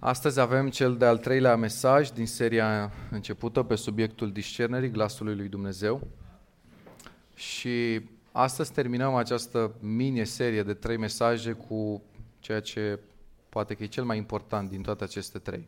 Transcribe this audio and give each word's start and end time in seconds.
Astăzi 0.00 0.40
avem 0.40 0.70
cel 0.70 0.96
de-al 0.96 1.18
treilea 1.18 1.56
mesaj 1.56 2.10
din 2.10 2.26
seria 2.26 2.92
începută 3.10 3.62
pe 3.62 3.74
subiectul 3.74 4.32
discernerii 4.32 4.90
glasului 4.90 5.34
lui 5.34 5.48
Dumnezeu. 5.48 6.06
Și 7.34 8.00
astăzi 8.32 8.72
terminăm 8.72 9.14
această 9.14 9.74
mini-serie 9.80 10.62
de 10.62 10.74
trei 10.74 10.96
mesaje 10.96 11.52
cu 11.52 12.02
ceea 12.40 12.60
ce 12.60 12.98
poate 13.48 13.74
că 13.74 13.82
e 13.82 13.86
cel 13.86 14.04
mai 14.04 14.16
important 14.16 14.70
din 14.70 14.82
toate 14.82 15.04
aceste 15.04 15.38
trei. 15.38 15.66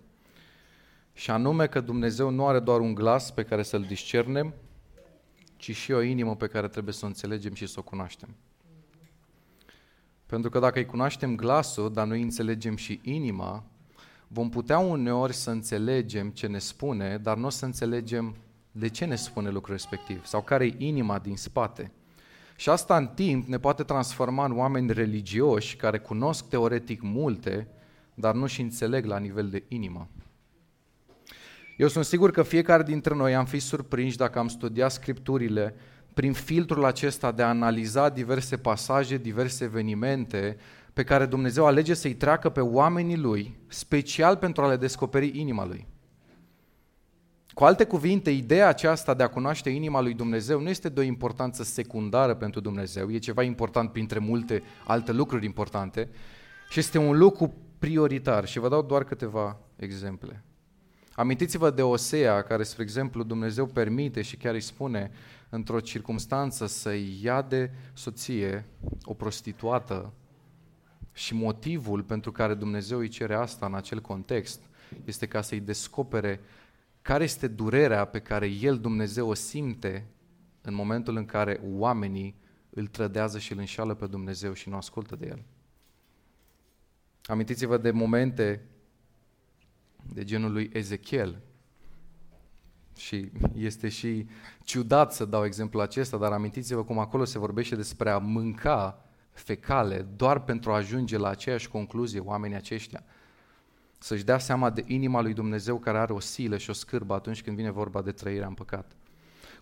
Și 1.12 1.30
anume 1.30 1.66
că 1.66 1.80
Dumnezeu 1.80 2.30
nu 2.30 2.46
are 2.46 2.58
doar 2.58 2.80
un 2.80 2.94
glas 2.94 3.30
pe 3.30 3.42
care 3.42 3.62
să-l 3.62 3.82
discernem, 3.82 4.54
ci 5.56 5.76
și 5.76 5.92
o 5.92 6.00
inimă 6.00 6.36
pe 6.36 6.46
care 6.46 6.68
trebuie 6.68 6.94
să 6.94 7.04
o 7.04 7.08
înțelegem 7.08 7.54
și 7.54 7.66
să 7.66 7.78
o 7.78 7.82
cunoaștem. 7.82 8.28
Pentru 10.26 10.50
că 10.50 10.58
dacă 10.58 10.78
îi 10.78 10.86
cunoaștem 10.86 11.36
glasul, 11.36 11.92
dar 11.92 12.06
nu 12.06 12.12
îi 12.12 12.22
înțelegem 12.22 12.76
și 12.76 13.00
inima, 13.02 13.64
vom 14.32 14.48
putea 14.48 14.78
uneori 14.78 15.32
să 15.32 15.50
înțelegem 15.50 16.30
ce 16.30 16.46
ne 16.46 16.58
spune, 16.58 17.18
dar 17.18 17.36
nu 17.36 17.46
o 17.46 17.50
să 17.50 17.64
înțelegem 17.64 18.36
de 18.72 18.88
ce 18.88 19.04
ne 19.04 19.16
spune 19.16 19.50
lucrul 19.50 19.74
respectiv 19.74 20.24
sau 20.24 20.42
care 20.42 20.64
e 20.64 20.74
inima 20.78 21.18
din 21.18 21.36
spate. 21.36 21.92
Și 22.56 22.68
asta 22.68 22.96
în 22.96 23.06
timp 23.06 23.48
ne 23.48 23.58
poate 23.58 23.82
transforma 23.82 24.44
în 24.44 24.58
oameni 24.58 24.92
religioși 24.92 25.76
care 25.76 25.98
cunosc 25.98 26.48
teoretic 26.48 27.02
multe, 27.02 27.68
dar 28.14 28.34
nu 28.34 28.46
și 28.46 28.60
înțeleg 28.60 29.04
la 29.04 29.18
nivel 29.18 29.48
de 29.48 29.64
inimă. 29.68 30.08
Eu 31.76 31.88
sunt 31.88 32.04
sigur 32.04 32.30
că 32.30 32.42
fiecare 32.42 32.82
dintre 32.82 33.14
noi 33.14 33.34
am 33.34 33.44
fi 33.44 33.58
surprinși 33.58 34.16
dacă 34.16 34.38
am 34.38 34.48
studiat 34.48 34.92
scripturile 34.92 35.74
prin 36.20 36.32
filtrul 36.32 36.84
acesta 36.84 37.32
de 37.32 37.42
a 37.42 37.48
analiza 37.48 38.08
diverse 38.08 38.56
pasaje, 38.56 39.16
diverse 39.16 39.64
evenimente 39.64 40.56
pe 40.92 41.04
care 41.04 41.26
Dumnezeu 41.26 41.66
alege 41.66 41.94
să-i 41.94 42.14
treacă 42.14 42.48
pe 42.48 42.60
oamenii 42.60 43.16
lui, 43.16 43.56
special 43.66 44.36
pentru 44.36 44.62
a 44.62 44.68
le 44.68 44.76
descoperi 44.76 45.40
inima 45.40 45.66
lui. 45.66 45.86
Cu 47.54 47.64
alte 47.64 47.84
cuvinte, 47.84 48.30
ideea 48.30 48.68
aceasta 48.68 49.14
de 49.14 49.22
a 49.22 49.28
cunoaște 49.28 49.70
inima 49.70 50.00
lui 50.00 50.14
Dumnezeu 50.14 50.60
nu 50.60 50.68
este 50.68 50.88
de 50.88 51.00
o 51.00 51.02
importanță 51.02 51.62
secundară 51.62 52.34
pentru 52.34 52.60
Dumnezeu, 52.60 53.10
e 53.10 53.18
ceva 53.18 53.42
important 53.42 53.92
printre 53.92 54.18
multe 54.18 54.62
alte 54.86 55.12
lucruri 55.12 55.44
importante 55.44 56.08
și 56.70 56.78
este 56.78 56.98
un 56.98 57.18
lucru 57.18 57.54
prioritar 57.78 58.46
și 58.46 58.58
vă 58.58 58.68
dau 58.68 58.82
doar 58.82 59.04
câteva 59.04 59.58
exemple. 59.76 60.44
Amintiți-vă 61.14 61.70
de 61.70 61.82
Osea, 61.82 62.42
care, 62.42 62.62
spre 62.62 62.82
exemplu, 62.82 63.22
Dumnezeu 63.22 63.66
permite 63.66 64.22
și 64.22 64.36
chiar 64.36 64.54
îi 64.54 64.60
spune 64.60 65.10
într-o 65.50 65.80
circunstanță 65.80 66.66
să-i 66.66 67.18
ia 67.22 67.42
de 67.42 67.70
soție 67.92 68.66
o 69.04 69.14
prostituată 69.14 70.12
și 71.12 71.34
motivul 71.34 72.02
pentru 72.02 72.32
care 72.32 72.54
Dumnezeu 72.54 72.98
îi 72.98 73.08
cere 73.08 73.34
asta 73.34 73.66
în 73.66 73.74
acel 73.74 74.00
context 74.00 74.60
este 75.04 75.26
ca 75.26 75.40
să-i 75.40 75.60
descopere 75.60 76.40
care 77.02 77.24
este 77.24 77.48
durerea 77.48 78.04
pe 78.04 78.20
care 78.20 78.46
El, 78.46 78.78
Dumnezeu, 78.78 79.28
o 79.28 79.34
simte 79.34 80.06
în 80.60 80.74
momentul 80.74 81.16
în 81.16 81.24
care 81.24 81.60
oamenii 81.64 82.34
îl 82.70 82.86
trădează 82.86 83.38
și 83.38 83.52
îl 83.52 83.58
înșală 83.58 83.94
pe 83.94 84.06
Dumnezeu 84.06 84.52
și 84.52 84.68
nu 84.68 84.76
ascultă 84.76 85.16
de 85.16 85.26
El. 85.26 85.42
Amintiți-vă 87.24 87.76
de 87.76 87.90
momente 87.90 88.62
de 90.12 90.24
genul 90.24 90.52
lui 90.52 90.70
Ezechiel. 90.72 91.42
Și 93.00 93.30
este 93.54 93.88
și 93.88 94.26
ciudat 94.64 95.12
să 95.12 95.24
dau 95.24 95.44
exemplu 95.44 95.80
acesta, 95.80 96.16
dar 96.16 96.32
amintiți-vă 96.32 96.84
cum 96.84 96.98
acolo 96.98 97.24
se 97.24 97.38
vorbește 97.38 97.76
despre 97.76 98.10
a 98.10 98.18
mânca 98.18 99.04
fecale 99.30 100.06
doar 100.16 100.40
pentru 100.40 100.72
a 100.72 100.74
ajunge 100.74 101.18
la 101.18 101.28
aceeași 101.28 101.68
concluzie 101.68 102.20
oamenii 102.20 102.56
aceștia. 102.56 103.02
Să-și 103.98 104.24
dea 104.24 104.38
seama 104.38 104.70
de 104.70 104.84
inima 104.86 105.20
lui 105.20 105.32
Dumnezeu 105.32 105.78
care 105.78 105.98
are 105.98 106.12
o 106.12 106.20
silă 106.20 106.56
și 106.56 106.70
o 106.70 106.72
scârbă 106.72 107.14
atunci 107.14 107.42
când 107.42 107.56
vine 107.56 107.70
vorba 107.70 108.02
de 108.02 108.12
trăirea 108.12 108.46
în 108.46 108.54
păcat. 108.54 108.92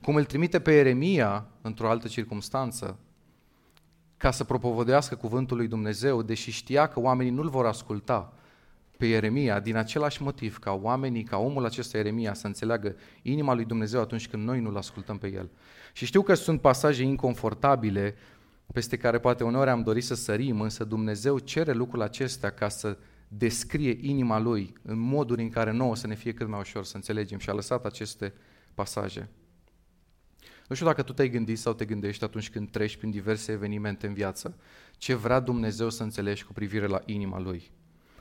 Cum 0.02 0.14
îl 0.14 0.24
trimite 0.24 0.60
pe 0.60 0.72
Ieremia 0.72 1.46
într-o 1.60 1.88
altă 1.88 2.08
circunstanță 2.08 2.98
ca 4.16 4.30
să 4.30 4.44
propovădească 4.44 5.14
cuvântul 5.14 5.56
lui 5.56 5.68
Dumnezeu, 5.68 6.22
deși 6.22 6.50
știa 6.50 6.86
că 6.86 7.00
oamenii 7.00 7.32
nu-l 7.32 7.48
vor 7.48 7.66
asculta 7.66 8.32
pe 8.98 9.06
Ieremia 9.06 9.60
din 9.60 9.76
același 9.76 10.22
motiv 10.22 10.58
ca 10.58 10.72
oamenii, 10.72 11.22
ca 11.22 11.36
omul 11.36 11.64
acesta 11.64 11.96
Ieremia 11.96 12.34
să 12.34 12.46
înțeleagă 12.46 12.96
inima 13.22 13.54
lui 13.54 13.64
Dumnezeu 13.64 14.00
atunci 14.00 14.28
când 14.28 14.44
noi 14.44 14.60
nu-l 14.60 14.76
ascultăm 14.76 15.18
pe 15.18 15.32
el. 15.32 15.50
Și 15.92 16.06
știu 16.06 16.22
că 16.22 16.34
sunt 16.34 16.60
pasaje 16.60 17.02
inconfortabile 17.02 18.14
peste 18.72 18.96
care 18.96 19.18
poate 19.18 19.44
uneori 19.44 19.70
am 19.70 19.82
dorit 19.82 20.04
să 20.04 20.14
sărim, 20.14 20.60
însă 20.60 20.84
Dumnezeu 20.84 21.38
cere 21.38 21.72
lucrul 21.72 22.02
acesta 22.02 22.50
ca 22.50 22.68
să 22.68 22.98
descrie 23.28 23.98
inima 24.00 24.38
Lui 24.38 24.72
în 24.82 24.98
moduri 24.98 25.42
în 25.42 25.48
care 25.48 25.70
nouă 25.70 25.96
să 25.96 26.06
ne 26.06 26.14
fie 26.14 26.32
cât 26.32 26.48
mai 26.48 26.60
ușor 26.60 26.84
să 26.84 26.96
înțelegem 26.96 27.38
și 27.38 27.50
a 27.50 27.52
lăsat 27.52 27.84
aceste 27.84 28.34
pasaje. 28.74 29.28
Nu 30.68 30.74
știu 30.74 30.86
dacă 30.86 31.02
tu 31.02 31.12
te-ai 31.12 31.30
gândit 31.30 31.58
sau 31.58 31.72
te 31.72 31.84
gândești 31.84 32.24
atunci 32.24 32.50
când 32.50 32.70
treci 32.70 32.96
prin 32.96 33.10
diverse 33.10 33.52
evenimente 33.52 34.06
în 34.06 34.14
viață, 34.14 34.56
ce 34.96 35.14
vrea 35.14 35.40
Dumnezeu 35.40 35.90
să 35.90 36.02
înțelegi 36.02 36.44
cu 36.44 36.52
privire 36.52 36.86
la 36.86 37.02
inima 37.04 37.40
Lui. 37.40 37.70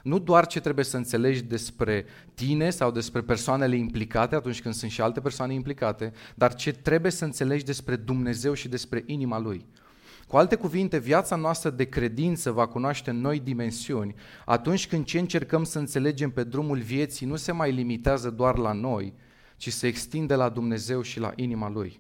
Nu 0.08 0.20
doar 0.20 0.48
ce 0.48 0.60
trebuie 0.60 0.86
să 0.86 0.98
înțelegi 0.98 1.42
despre 1.42 2.06
tine 2.34 2.70
sau 2.70 2.92
despre 2.92 3.22
persoanele 3.22 3.76
implicate 3.76 4.36
atunci 4.36 4.62
când 4.62 4.74
sunt 4.74 4.92
și 4.92 5.02
alte 5.02 5.20
persoane 5.20 5.54
implicate, 5.54 6.12
dar 6.36 6.56
ce 6.56 6.72
trebuie 6.72 7.12
să 7.12 7.26
înțelegi 7.26 7.64
despre 7.64 7.96
Dumnezeu 7.96 8.54
și 8.54 8.68
despre 8.68 9.04
inima 9.06 9.40
Lui. 9.40 9.66
Cu 10.28 10.38
alte 10.38 10.56
cuvinte, 10.56 10.98
viața 11.00 11.36
noastră 11.36 11.70
de 11.70 11.84
credință 11.84 12.52
va 12.52 12.68
cunoaște 12.68 13.12
noi 13.12 13.40
dimensiuni 13.40 14.16
atunci 14.46 14.88
când 14.88 15.06
ce 15.06 15.20
încercăm 15.20 15.64
să 15.64 15.80
înțelegem 15.80 16.30
pe 16.30 16.44
drumul 16.44 16.80
vieții 16.80 17.26
nu 17.26 17.36
se 17.36 17.52
mai 17.52 17.72
limitează 17.72 18.30
doar 18.30 18.58
la 18.58 18.72
noi, 18.72 19.14
ci 19.58 19.72
se 19.72 19.88
extinde 19.88 20.36
la 20.36 20.50
Dumnezeu 20.50 21.02
și 21.02 21.20
la 21.20 21.32
inima 21.36 21.70
Lui. 21.70 22.00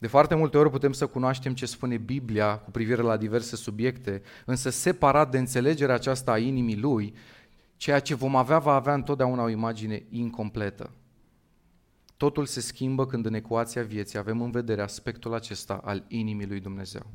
De 0.00 0.06
foarte 0.06 0.34
multe 0.34 0.58
ori 0.58 0.70
putem 0.70 0.92
să 0.92 1.06
cunoaștem 1.06 1.54
ce 1.54 1.66
spune 1.66 1.96
Biblia 1.96 2.58
cu 2.58 2.70
privire 2.70 3.02
la 3.02 3.16
diverse 3.16 3.56
subiecte, 3.56 4.22
însă 4.44 4.70
separat 4.70 5.30
de 5.30 5.38
înțelegerea 5.38 5.94
aceasta 5.94 6.32
a 6.32 6.38
inimii 6.38 6.78
Lui, 6.78 7.14
ceea 7.76 8.00
ce 8.00 8.14
vom 8.14 8.36
avea 8.36 8.58
va 8.58 8.74
avea 8.74 8.94
întotdeauna 8.94 9.42
o 9.42 9.48
imagine 9.48 10.02
incompletă. 10.10 10.90
Totul 12.16 12.46
se 12.46 12.60
schimbă 12.60 13.06
când 13.06 13.26
în 13.26 13.34
ecuația 13.34 13.82
vieții 13.82 14.18
avem 14.18 14.42
în 14.42 14.50
vedere 14.50 14.82
aspectul 14.82 15.34
acesta 15.34 15.80
al 15.84 16.04
inimii 16.08 16.46
lui 16.46 16.60
Dumnezeu. 16.60 17.06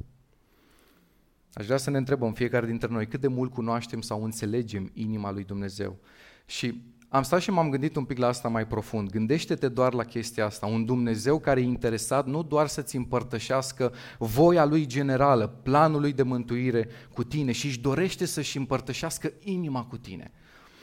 Aș 1.53 1.66
vrea 1.66 1.78
să 1.78 1.90
ne 1.90 1.97
întrebăm 1.97 2.34
fiecare 2.34 2.66
dintre 2.66 2.88
noi 2.88 3.07
cât 3.07 3.22
de 3.22 3.28
mult 3.28 3.52
cunoaștem 3.52 4.02
sau 4.02 4.23
înțelegem 4.23 4.91
inima 4.94 5.31
lui 5.31 5.44
Dumnezeu. 5.44 5.97
Și 6.46 6.81
am 7.09 7.23
stat 7.23 7.41
și 7.41 7.51
m-am 7.51 7.69
gândit 7.69 7.95
un 7.95 8.03
pic 8.03 8.17
la 8.17 8.27
asta 8.27 8.47
mai 8.47 8.67
profund. 8.67 9.09
Gândește-te 9.09 9.67
doar 9.67 9.93
la 9.93 10.03
chestia 10.03 10.45
asta. 10.45 10.66
Un 10.66 10.85
Dumnezeu 10.85 11.39
care 11.39 11.59
e 11.59 11.63
interesat 11.63 12.25
nu 12.25 12.43
doar 12.43 12.67
să-ți 12.67 12.95
împărtășească 12.95 13.93
voia 14.17 14.66
lui 14.66 14.85
generală, 14.85 15.47
planul 15.47 16.01
lui 16.01 16.13
de 16.13 16.23
mântuire 16.23 16.88
cu 17.13 17.23
tine 17.23 17.51
și 17.51 17.66
își 17.66 17.79
dorește 17.79 18.25
să-și 18.25 18.57
împărtășească 18.57 19.33
inima 19.39 19.83
cu 19.83 19.97
tine. 19.97 20.31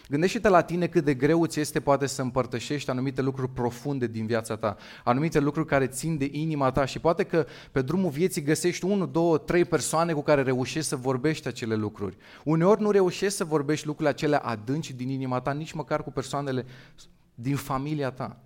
Gândește-te 0.09 0.49
la 0.49 0.63
tine 0.63 0.87
cât 0.87 1.05
de 1.05 1.15
greu 1.15 1.47
ți 1.47 1.61
este 1.61 1.81
poate 1.81 2.07
să 2.07 2.23
împărtășești 2.23 2.91
anumite 2.91 3.23
lucruri 3.23 3.51
profunde 3.51 4.07
din 4.07 4.27
viața 4.27 4.57
ta, 4.57 4.77
anumite 5.05 5.39
lucruri 5.39 5.67
care 5.67 5.87
țin 5.87 6.19
de 6.19 6.29
inima 6.33 6.71
ta 6.71 6.85
și 6.85 6.99
poate 6.99 7.25
că 7.25 7.47
pe 7.73 7.83
drumul 7.83 8.11
vieții 8.11 8.43
găsești 8.43 8.85
unu, 8.85 9.07
două, 9.07 9.39
trei 9.39 9.65
persoane 9.65 10.13
cu 10.13 10.23
care 10.23 10.43
reușești 10.43 10.89
să 10.89 10.97
vorbești 10.97 11.49
acele 11.49 11.75
lucruri. 11.75 12.17
Uneori 12.45 12.81
nu 12.81 12.91
reușești 12.91 13.37
să 13.37 13.45
vorbești 13.45 13.87
lucrurile 13.87 14.15
acelea 14.15 14.39
adânci 14.39 14.93
din 14.93 15.09
inima 15.09 15.41
ta, 15.41 15.53
nici 15.53 15.73
măcar 15.73 16.03
cu 16.03 16.11
persoanele 16.11 16.65
din 17.35 17.57
familia 17.57 18.11
ta. 18.11 18.37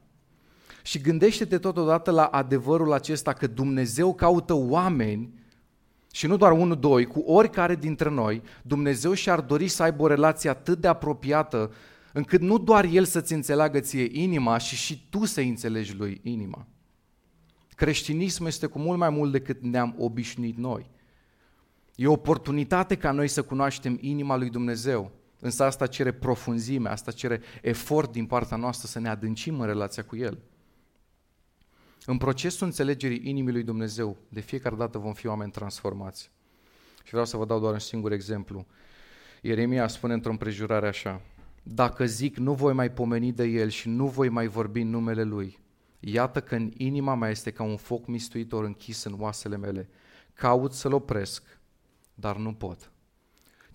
Și 0.83 1.01
gândește-te 1.01 1.59
totodată 1.59 2.11
la 2.11 2.25
adevărul 2.25 2.93
acesta 2.93 3.33
că 3.33 3.47
Dumnezeu 3.47 4.15
caută 4.15 4.55
oameni 4.55 5.36
și 6.17 6.27
nu 6.27 6.37
doar 6.37 6.53
unul, 6.53 6.77
doi, 6.79 7.05
cu 7.05 7.19
oricare 7.19 7.75
dintre 7.75 8.11
noi, 8.11 8.43
Dumnezeu 8.63 9.13
și-ar 9.13 9.41
dori 9.41 9.69
să 9.69 9.83
aibă 9.83 10.03
o 10.03 10.07
relație 10.07 10.51
atât 10.51 10.81
de 10.81 10.89
apropiată, 10.89 11.73
încât 12.13 12.41
nu 12.41 12.59
doar 12.59 12.85
El 12.85 13.05
să-ți 13.05 13.33
înțeleagă 13.33 13.81
ție 13.81 14.09
inima, 14.13 14.59
și 14.59 14.77
și 14.77 15.07
tu 15.11 15.25
să 15.25 15.41
înțelegi 15.41 15.97
lui 15.97 16.21
inima. 16.23 16.67
Creștinismul 17.75 18.49
este 18.49 18.67
cu 18.67 18.79
mult 18.79 18.99
mai 18.99 19.11
mult 19.11 19.33
decât 19.33 19.63
ne-am 19.63 19.95
obișnuit 19.99 20.57
noi. 20.57 20.91
E 21.95 22.07
o 22.07 22.13
oportunitate 22.13 22.97
ca 22.97 23.11
noi 23.11 23.29
să 23.29 23.43
cunoaștem 23.43 23.99
inima 24.01 24.37
lui 24.37 24.51
Dumnezeu, 24.51 25.11
însă 25.41 25.65
asta 25.65 25.87
cere 25.87 26.13
profunzime, 26.13 26.89
asta 26.89 27.11
cere 27.11 27.41
efort 27.63 28.13
din 28.13 28.27
partea 28.27 28.57
noastră 28.57 28.89
să 28.89 29.01
ne 29.01 29.09
adâncim 29.09 29.61
în 29.61 29.67
relația 29.67 30.05
cu 30.05 30.17
El. 30.17 30.39
În 32.09 32.19
procesul 32.19 32.67
înțelegerii 32.67 33.21
inimii 33.25 33.53
lui 33.53 33.63
Dumnezeu, 33.63 34.17
de 34.29 34.41
fiecare 34.41 34.77
dată 34.77 34.99
vom 34.99 35.13
fi 35.13 35.27
oameni 35.27 35.51
transformați. 35.51 36.31
Și 37.05 37.11
vreau 37.11 37.25
să 37.25 37.37
vă 37.37 37.45
dau 37.45 37.61
doar 37.61 37.73
un 37.73 37.79
singur 37.79 38.13
exemplu. 38.13 38.67
Ieremia 39.43 39.89
spune 39.89 40.13
într-o 40.13 40.31
împrejurare 40.31 40.89
așa, 40.89 41.21
Dacă 41.63 42.05
zic 42.05 42.37
nu 42.37 42.55
voi 42.55 42.73
mai 42.73 42.91
pomeni 42.91 43.33
de 43.33 43.45
el 43.45 43.69
și 43.69 43.89
nu 43.89 44.07
voi 44.07 44.29
mai 44.29 44.47
vorbi 44.47 44.81
în 44.81 44.91
numele 44.91 45.23
lui, 45.23 45.59
iată 46.01 46.41
că 46.41 46.55
în 46.55 46.73
inima 46.77 47.15
mea 47.15 47.31
este 47.31 47.51
ca 47.51 47.63
un 47.63 47.77
foc 47.77 48.07
mistuitor 48.07 48.65
închis 48.65 49.05
în 49.05 49.17
oasele 49.19 49.57
mele. 49.57 49.89
Caut 50.33 50.73
să-l 50.73 50.93
opresc, 50.93 51.59
dar 52.15 52.37
nu 52.37 52.55
pot. 52.55 52.91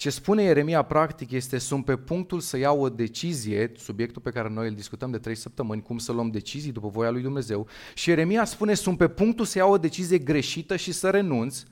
Ce 0.02 0.10
spune 0.10 0.44
Ieremia 0.44 0.82
practic 0.82 1.32
este 1.32 1.58
sunt 1.58 1.86
pe 1.86 1.96
punctul 1.96 2.40
să 2.40 2.58
iau 2.58 2.82
o 2.82 2.90
decizie, 2.90 3.72
subiectul 3.76 4.22
pe 4.22 4.30
care 4.30 4.50
noi 4.50 4.68
îl 4.68 4.74
discutăm 4.74 5.12
de 5.12 5.18
trei 5.18 5.36
săptămâni, 5.36 5.82
cum 5.82 5.98
să 5.98 6.12
luăm 6.12 6.32
decizii 6.32 6.72
după 6.72 6.88
voia 6.88 7.10
lui 7.10 7.22
Dumnezeu. 7.22 7.68
Și 7.94 8.10
Ieremia 8.10 8.46
spune 8.46 8.74
sunt 8.74 8.98
pe 8.98 9.08
punctul 9.08 9.46
să 9.46 9.58
iau 9.58 9.72
o 9.72 9.78
decizie 9.78 10.18
greșită 10.18 10.76
și 10.76 10.92
să 10.92 11.10
renunț, 11.10 11.64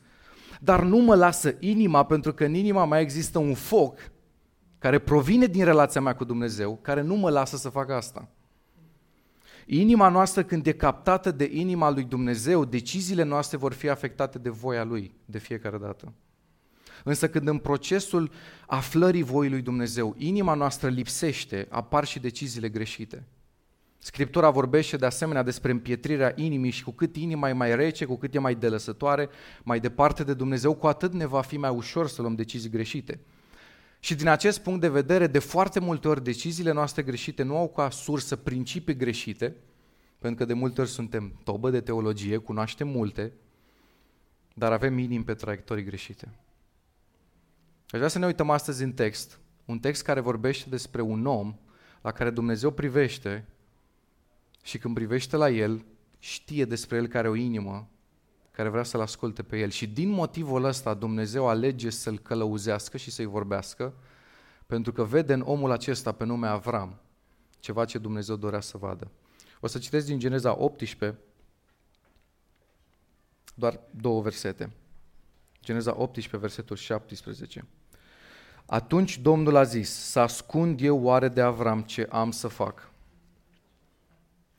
dar 0.59 0.83
nu 0.83 0.97
mă 0.97 1.15
lasă 1.15 1.55
inima 1.59 2.05
pentru 2.05 2.33
că 2.33 2.45
în 2.45 2.53
inima 2.53 2.85
mai 2.85 3.01
există 3.01 3.39
un 3.39 3.53
foc 3.53 4.11
care 4.79 4.99
provine 4.99 5.45
din 5.45 5.63
relația 5.63 6.01
mea 6.01 6.15
cu 6.15 6.23
Dumnezeu, 6.23 6.79
care 6.81 7.01
nu 7.01 7.15
mă 7.15 7.29
lasă 7.29 7.57
să 7.57 7.69
fac 7.69 7.89
asta. 7.89 8.27
Inima 9.65 10.09
noastră 10.09 10.43
când 10.43 10.67
e 10.67 10.71
captată 10.71 11.31
de 11.31 11.49
inima 11.53 11.89
lui 11.89 12.03
Dumnezeu, 12.03 12.65
deciziile 12.65 13.23
noastre 13.23 13.57
vor 13.57 13.73
fi 13.73 13.89
afectate 13.89 14.37
de 14.37 14.49
voia 14.49 14.83
lui 14.83 15.13
de 15.25 15.37
fiecare 15.37 15.77
dată. 15.77 16.13
Însă 17.03 17.29
când 17.29 17.47
în 17.47 17.57
procesul 17.57 18.31
aflării 18.67 19.23
voii 19.23 19.49
lui 19.49 19.61
Dumnezeu, 19.61 20.15
inima 20.17 20.53
noastră 20.53 20.89
lipsește, 20.89 21.67
apar 21.69 22.05
și 22.05 22.19
deciziile 22.19 22.69
greșite. 22.69 23.23
Scriptura 24.01 24.49
vorbește 24.49 24.97
de 24.97 25.05
asemenea 25.05 25.43
despre 25.43 25.71
împietrirea 25.71 26.33
inimii 26.35 26.71
și 26.71 26.83
cu 26.83 26.91
cât 26.91 27.15
inima 27.15 27.49
e 27.49 27.53
mai 27.53 27.75
rece, 27.75 28.05
cu 28.05 28.15
cât 28.15 28.35
e 28.35 28.39
mai 28.39 28.55
delăsătoare, 28.55 29.29
mai 29.63 29.79
departe 29.79 30.23
de 30.23 30.33
Dumnezeu, 30.33 30.73
cu 30.73 30.87
atât 30.87 31.13
ne 31.13 31.25
va 31.25 31.41
fi 31.41 31.57
mai 31.57 31.69
ușor 31.69 32.07
să 32.07 32.21
luăm 32.21 32.35
decizii 32.35 32.69
greșite. 32.69 33.19
Și 33.99 34.15
din 34.15 34.27
acest 34.27 34.59
punct 34.59 34.81
de 34.81 34.89
vedere, 34.89 35.27
de 35.27 35.39
foarte 35.39 35.79
multe 35.79 36.07
ori, 36.07 36.23
deciziile 36.23 36.71
noastre 36.71 37.01
greșite 37.01 37.43
nu 37.43 37.57
au 37.57 37.69
ca 37.69 37.89
sursă 37.89 38.35
principii 38.35 38.95
greșite, 38.95 39.55
pentru 40.19 40.37
că 40.39 40.45
de 40.45 40.53
multe 40.53 40.81
ori 40.81 40.89
suntem 40.89 41.39
tobă 41.43 41.69
de 41.69 41.81
teologie, 41.81 42.37
cunoaștem 42.37 42.87
multe, 42.87 43.33
dar 44.53 44.71
avem 44.71 44.97
inimi 44.97 45.23
pe 45.23 45.33
traiectorii 45.33 45.83
greșite. 45.83 46.27
Aș 47.89 47.97
vrea 47.97 48.07
să 48.07 48.19
ne 48.19 48.25
uităm 48.25 48.49
astăzi 48.49 48.83
în 48.83 48.93
text, 48.93 49.39
un 49.65 49.79
text 49.79 50.03
care 50.03 50.19
vorbește 50.19 50.69
despre 50.69 51.01
un 51.01 51.25
om 51.25 51.55
la 52.01 52.11
care 52.11 52.29
Dumnezeu 52.29 52.71
privește 52.71 53.47
și 54.63 54.77
când 54.77 54.93
privește 54.93 55.35
la 55.35 55.49
el, 55.49 55.85
știe 56.19 56.65
despre 56.65 56.97
el 56.97 57.07
care 57.07 57.17
are 57.17 57.29
o 57.29 57.35
inimă 57.35 57.89
care 58.51 58.69
vrea 58.69 58.83
să-l 58.83 59.01
asculte 59.01 59.43
pe 59.43 59.59
el. 59.59 59.69
Și 59.69 59.87
din 59.87 60.09
motivul 60.09 60.63
ăsta 60.63 60.93
Dumnezeu 60.93 61.47
alege 61.47 61.89
să-l 61.89 62.19
călăuzească 62.19 62.97
și 62.97 63.11
să-i 63.11 63.25
vorbească, 63.25 63.93
pentru 64.65 64.91
că 64.91 65.03
vede 65.03 65.33
în 65.33 65.41
omul 65.41 65.71
acesta 65.71 66.11
pe 66.11 66.25
nume 66.25 66.47
Avram 66.47 66.99
ceva 67.59 67.85
ce 67.85 67.97
Dumnezeu 67.97 68.35
dorea 68.35 68.59
să 68.59 68.77
vadă. 68.77 69.11
O 69.59 69.67
să 69.67 69.79
citesc 69.79 70.05
din 70.05 70.19
Geneza 70.19 70.57
18 70.57 71.19
doar 73.55 73.79
două 73.91 74.21
versete. 74.21 74.71
Geneza 75.63 75.95
18, 75.97 76.37
versetul 76.37 76.75
17. 76.75 77.65
Atunci 78.71 79.19
Domnul 79.19 79.55
a 79.55 79.63
zis, 79.63 79.89
să 79.89 80.19
ascund 80.19 80.81
eu 80.81 81.03
oare 81.03 81.27
de 81.27 81.41
Avram 81.41 81.81
ce 81.81 82.07
am 82.09 82.31
să 82.31 82.47
fac? 82.47 82.91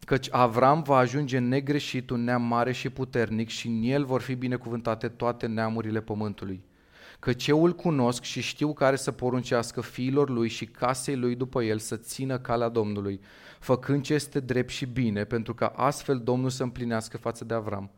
Căci 0.07 0.29
Avram 0.31 0.83
va 0.83 0.97
ajunge 0.97 1.39
negreșit 1.39 2.11
un 2.11 2.25
neam 2.25 2.43
mare 2.43 2.73
și 2.73 2.91
puternic 2.91 3.49
și 3.49 3.67
în 3.67 3.83
el 3.83 4.05
vor 4.05 4.21
fi 4.21 4.35
binecuvântate 4.35 5.09
toate 5.09 5.47
neamurile 5.47 6.01
pământului. 6.01 6.63
Căci 7.19 7.47
eu 7.47 7.65
îl 7.65 7.73
cunosc 7.73 8.23
și 8.23 8.41
știu 8.41 8.73
care 8.73 8.97
să 8.97 9.13
poruncească 9.13 9.81
fiilor 9.81 10.31
lui 10.31 10.49
și 10.49 10.67
casei 10.67 11.17
lui 11.17 11.35
după 11.35 11.63
el 11.63 11.79
să 11.79 11.97
țină 11.97 12.39
calea 12.39 12.69
Domnului, 12.69 13.21
făcând 13.59 14.03
ce 14.03 14.15
este 14.15 14.41
drept 14.41 14.71
și 14.71 14.87
bine, 14.87 15.25
pentru 15.25 15.55
ca 15.55 15.67
astfel 15.67 16.19
Domnul 16.19 16.51
să 16.51 16.63
împlinească 16.63 17.17
față 17.17 17.45
de 17.45 17.55
Avram 17.55 17.91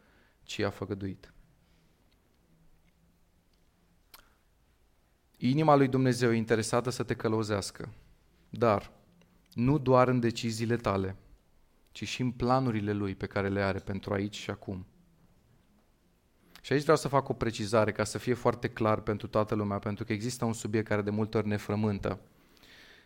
ce 0.43 0.65
a 0.65 0.71
făgăduit. 0.71 1.32
Inima 5.45 5.75
lui 5.75 5.89
Dumnezeu 5.89 6.33
e 6.33 6.37
interesată 6.37 6.91
să 6.91 7.03
te 7.03 7.15
călăuzească, 7.15 7.89
dar 8.51 8.91
nu 9.53 9.79
doar 9.79 10.09
în 10.09 10.21
deciziile 10.21 10.77
tale, 10.77 11.17
ci 11.93 12.09
și 12.09 12.21
în 12.21 12.31
planurile 12.31 12.93
lui 12.93 13.15
pe 13.15 13.27
care 13.27 13.49
le 13.49 13.61
are 13.61 13.79
pentru 13.79 14.13
aici 14.13 14.37
și 14.37 14.51
acum. 14.51 14.87
Și 16.61 16.73
aici 16.73 16.83
vreau 16.83 16.97
să 16.97 17.09
fac 17.09 17.29
o 17.29 17.33
precizare 17.33 17.93
ca 17.93 18.05
să 18.05 18.19
fie 18.19 18.35
foarte 18.35 18.69
clar 18.69 19.01
pentru 19.01 19.27
toată 19.27 19.55
lumea, 19.55 19.79
pentru 19.79 20.05
că 20.05 20.13
există 20.13 20.45
un 20.45 20.53
subiect 20.53 20.87
care 20.87 21.03
de 21.03 21.11
multe 21.11 21.39
ori 21.39 21.49
ne 21.49 21.57
frământă. 21.57 22.21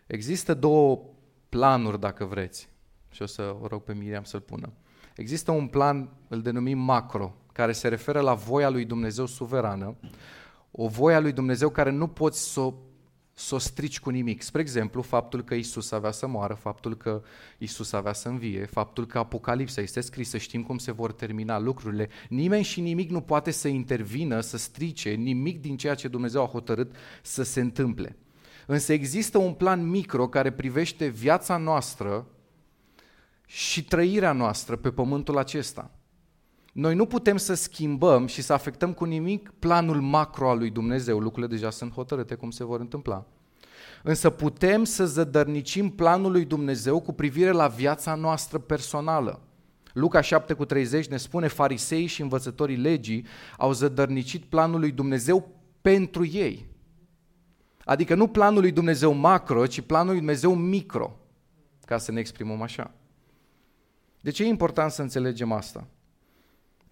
Există 0.07 0.55
două 0.55 1.01
planuri, 1.49 2.01
dacă 2.01 2.25
vreți, 2.25 2.69
și 3.11 3.23
o 3.23 3.27
să 3.27 3.57
o 3.61 3.67
rog 3.67 3.83
pe 3.83 3.95
Miriam 3.95 4.25
să-l 4.25 4.41
pună. 4.41 4.73
Există 5.15 5.51
un 5.51 5.67
plan, 5.67 6.11
îl 6.29 6.43
denumim 6.43 6.79
macro, 6.79 7.35
care 7.53 7.73
se 7.73 7.89
referă 7.89 8.21
la 8.21 8.35
voia 8.35 8.69
lui 8.69 8.85
Dumnezeu 8.85 9.27
suverană, 9.27 9.97
o 10.79 10.89
voia 10.89 11.21
lui 11.21 11.33
Dumnezeu 11.33 11.69
care 11.69 11.91
nu 11.91 12.07
poți 12.07 12.53
să 12.53 12.61
o, 12.61 12.75
să 13.33 13.55
o 13.55 13.59
strici 13.59 14.01
cu 14.01 14.11
nimic. 14.11 14.43
Spre 14.43 14.61
exemplu, 14.61 15.03
faptul 15.03 15.43
că 15.43 15.55
Isus 15.55 15.91
avea 15.91 16.11
să 16.11 16.27
moară, 16.27 16.55
faptul 16.55 16.97
că 16.97 17.23
Isus 17.59 17.93
avea 17.93 18.13
să 18.13 18.29
învie, 18.29 18.65
faptul 18.65 19.07
că 19.07 19.19
Apocalipsa 19.19 19.81
este 19.81 20.01
scris, 20.01 20.29
să 20.29 20.39
știm 20.39 20.63
cum 20.63 20.79
se 20.79 20.93
vor 20.93 21.13
termina 21.13 21.59
lucrurile. 21.59 22.09
Nimeni 22.29 22.65
și 22.65 22.81
nimic 22.81 23.11
nu 23.11 23.21
poate 23.21 23.51
să 23.51 23.69
intervină, 23.69 24.41
să 24.41 24.57
strice 24.57 25.11
nimic 25.11 25.61
din 25.61 25.77
ceea 25.77 25.95
ce 25.95 26.09
Dumnezeu 26.09 26.43
a 26.43 26.47
hotărât 26.47 26.95
să 27.23 27.43
se 27.43 27.61
întâmple. 27.61 28.17
Însă 28.67 28.93
există 28.93 29.39
un 29.39 29.53
plan 29.53 29.89
micro 29.89 30.29
care 30.29 30.53
privește 30.53 31.07
viața 31.07 31.57
noastră 31.57 32.27
și 33.47 33.85
trăirea 33.85 34.33
noastră 34.33 34.77
pe 34.77 34.91
pământul 34.91 35.39
acesta. 35.39 35.96
Noi 36.77 36.95
nu 36.95 37.07
putem 37.07 37.37
să 37.37 37.55
schimbăm 37.55 38.27
și 38.27 38.43
să 38.43 38.53
afectăm 38.53 38.93
cu 38.93 39.05
nimic 39.05 39.53
planul 39.59 40.01
macro 40.01 40.51
al 40.51 40.59
lui 40.59 40.71
Dumnezeu. 40.71 41.19
Lucrurile 41.19 41.55
deja 41.55 41.71
sunt 41.71 41.93
hotărâte 41.93 42.35
cum 42.35 42.51
se 42.51 42.65
vor 42.65 42.81
întâmpla. 42.81 43.27
Însă 44.03 44.31
putem 44.31 44.85
să 44.85 45.07
zădărnicim 45.07 45.91
planul 45.91 46.31
lui 46.31 46.45
Dumnezeu 46.45 47.01
cu 47.01 47.13
privire 47.13 47.51
la 47.51 47.67
viața 47.67 48.15
noastră 48.15 48.59
personală. 48.59 49.41
Luca 49.93 50.21
7 50.21 50.53
cu 50.53 50.65
30 50.65 51.07
ne 51.07 51.17
spune 51.17 51.47
farisei 51.47 52.07
și 52.07 52.23
învățătorii 52.23 52.77
legii 52.77 53.27
au 53.59 53.73
zădărnicit 53.73 54.45
planul 54.45 54.81
lui 54.81 54.93
Dumnezeu 54.93 55.49
pentru 55.81 56.27
ei. 56.27 56.67
Adică 57.85 58.15
nu 58.15 58.29
planul 58.29 58.61
lui 58.61 58.73
Dumnezeu 58.73 59.13
macro, 59.13 59.67
ci 59.67 59.81
planul 59.81 60.11
lui 60.11 60.19
Dumnezeu 60.19 60.55
micro, 60.55 61.19
ca 61.85 61.99
să 61.99 62.13
ne 62.13 62.21
exprimăm 62.21 62.63
așa. 62.63 62.95
De 64.21 64.31
ce 64.31 64.45
e 64.45 64.47
important 64.47 64.91
să 64.91 65.03
înțelegem 65.03 65.53
asta? 65.53 65.87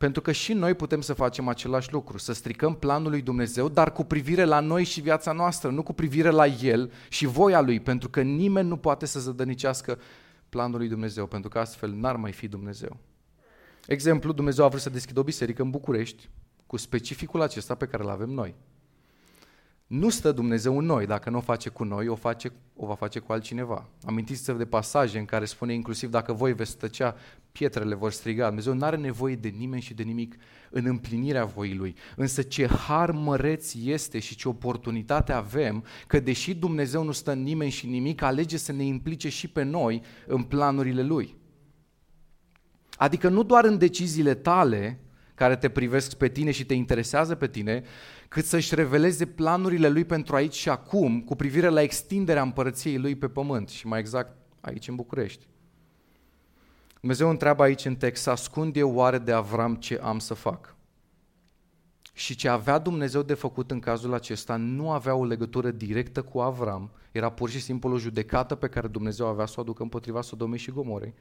Pentru 0.04 0.22
că 0.22 0.32
și 0.32 0.52
noi 0.52 0.74
putem 0.74 1.00
să 1.00 1.12
facem 1.12 1.48
același 1.48 1.92
lucru, 1.92 2.18
să 2.18 2.32
stricăm 2.32 2.74
planul 2.74 3.10
lui 3.10 3.22
Dumnezeu, 3.22 3.68
dar 3.68 3.92
cu 3.92 4.04
privire 4.04 4.44
la 4.44 4.60
noi 4.60 4.84
și 4.84 5.00
viața 5.00 5.32
noastră, 5.32 5.70
nu 5.70 5.82
cu 5.82 5.92
privire 5.92 6.30
la 6.30 6.46
El 6.46 6.92
și 7.08 7.26
voia 7.26 7.60
Lui, 7.60 7.80
pentru 7.80 8.08
că 8.08 8.22
nimeni 8.22 8.68
nu 8.68 8.76
poate 8.76 9.06
să 9.06 9.20
zădănicească 9.20 9.98
planul 10.48 10.78
lui 10.78 10.88
Dumnezeu, 10.88 11.26
pentru 11.26 11.50
că 11.50 11.58
astfel 11.58 11.92
n-ar 11.92 12.16
mai 12.16 12.32
fi 12.32 12.48
Dumnezeu. 12.48 12.96
Exemplu, 13.86 14.32
Dumnezeu 14.32 14.64
a 14.64 14.68
vrut 14.68 14.80
să 14.80 14.90
deschidă 14.90 15.20
o 15.20 15.22
biserică 15.22 15.62
în 15.62 15.70
București, 15.70 16.28
cu 16.66 16.76
specificul 16.76 17.40
acesta 17.40 17.74
pe 17.74 17.86
care 17.86 18.02
îl 18.02 18.10
avem 18.10 18.30
noi. 18.30 18.54
Nu 19.98 20.08
stă 20.08 20.32
Dumnezeu 20.32 20.78
în 20.78 20.84
noi, 20.84 21.06
dacă 21.06 21.30
nu 21.30 21.36
o 21.36 21.40
face 21.40 21.68
cu 21.68 21.84
noi, 21.84 22.08
o, 22.08 22.14
face, 22.14 22.52
o 22.76 22.86
va 22.86 22.94
face 22.94 23.18
cu 23.18 23.32
altcineva. 23.32 23.88
Amintiți-vă 24.04 24.58
de 24.58 24.64
pasaje 24.64 25.18
în 25.18 25.24
care 25.24 25.44
spune 25.44 25.74
inclusiv 25.74 26.10
dacă 26.10 26.32
voi 26.32 26.52
veți 26.52 26.76
tăcea, 26.76 27.16
pietrele 27.52 27.94
vor 27.94 28.12
striga. 28.12 28.46
Dumnezeu 28.46 28.74
nu 28.74 28.84
are 28.84 28.96
nevoie 28.96 29.34
de 29.36 29.48
nimeni 29.48 29.82
și 29.82 29.94
de 29.94 30.02
nimic 30.02 30.36
în 30.70 30.86
împlinirea 30.86 31.44
voii 31.44 31.74
Lui. 31.74 31.94
Însă 32.16 32.42
ce 32.42 32.66
har 32.66 33.10
măreț 33.10 33.74
este 33.74 34.18
și 34.18 34.36
ce 34.36 34.48
oportunitate 34.48 35.32
avem 35.32 35.84
că 36.06 36.20
deși 36.20 36.54
Dumnezeu 36.54 37.02
nu 37.02 37.12
stă 37.12 37.32
în 37.32 37.42
nimeni 37.42 37.70
și 37.70 37.86
nimic, 37.86 38.22
alege 38.22 38.56
să 38.56 38.72
ne 38.72 38.84
implice 38.84 39.28
și 39.28 39.48
pe 39.48 39.62
noi 39.62 40.02
în 40.26 40.42
planurile 40.42 41.02
Lui. 41.02 41.36
Adică 42.96 43.28
nu 43.28 43.42
doar 43.42 43.64
în 43.64 43.78
deciziile 43.78 44.34
tale, 44.34 44.98
care 45.34 45.56
te 45.56 45.68
privesc 45.68 46.14
pe 46.14 46.28
tine 46.28 46.50
și 46.50 46.66
te 46.66 46.74
interesează 46.74 47.34
pe 47.34 47.48
tine, 47.48 47.82
cât 48.28 48.44
să-și 48.44 48.74
reveleze 48.74 49.26
planurile 49.26 49.88
lui 49.88 50.04
pentru 50.04 50.36
aici 50.36 50.54
și 50.54 50.68
acum 50.68 51.20
cu 51.20 51.36
privire 51.36 51.68
la 51.68 51.82
extinderea 51.82 52.42
împărăției 52.42 52.98
lui 52.98 53.14
pe 53.16 53.28
pământ 53.28 53.68
și 53.68 53.86
mai 53.86 53.98
exact 53.98 54.36
aici 54.60 54.88
în 54.88 54.94
București. 54.94 55.46
Dumnezeu 57.00 57.28
întreabă 57.28 57.62
aici 57.62 57.84
în 57.84 57.96
text, 57.96 58.22
să 58.22 58.30
ascund 58.30 58.76
eu 58.76 58.94
oare 58.94 59.18
de 59.18 59.32
Avram 59.32 59.74
ce 59.74 60.00
am 60.02 60.18
să 60.18 60.34
fac? 60.34 60.74
Și 62.12 62.34
ce 62.34 62.48
avea 62.48 62.78
Dumnezeu 62.78 63.22
de 63.22 63.34
făcut 63.34 63.70
în 63.70 63.80
cazul 63.80 64.14
acesta 64.14 64.56
nu 64.56 64.90
avea 64.90 65.14
o 65.14 65.24
legătură 65.24 65.70
directă 65.70 66.22
cu 66.22 66.40
Avram, 66.40 66.90
era 67.12 67.30
pur 67.30 67.50
și 67.50 67.60
simplu 67.60 67.92
o 67.92 67.98
judecată 67.98 68.54
pe 68.54 68.68
care 68.68 68.88
Dumnezeu 68.88 69.26
avea 69.26 69.46
să 69.46 69.54
o 69.56 69.60
aducă 69.60 69.82
împotriva 69.82 70.20
Sodomei 70.20 70.58
și 70.58 70.70
Gomorei. 70.70 71.14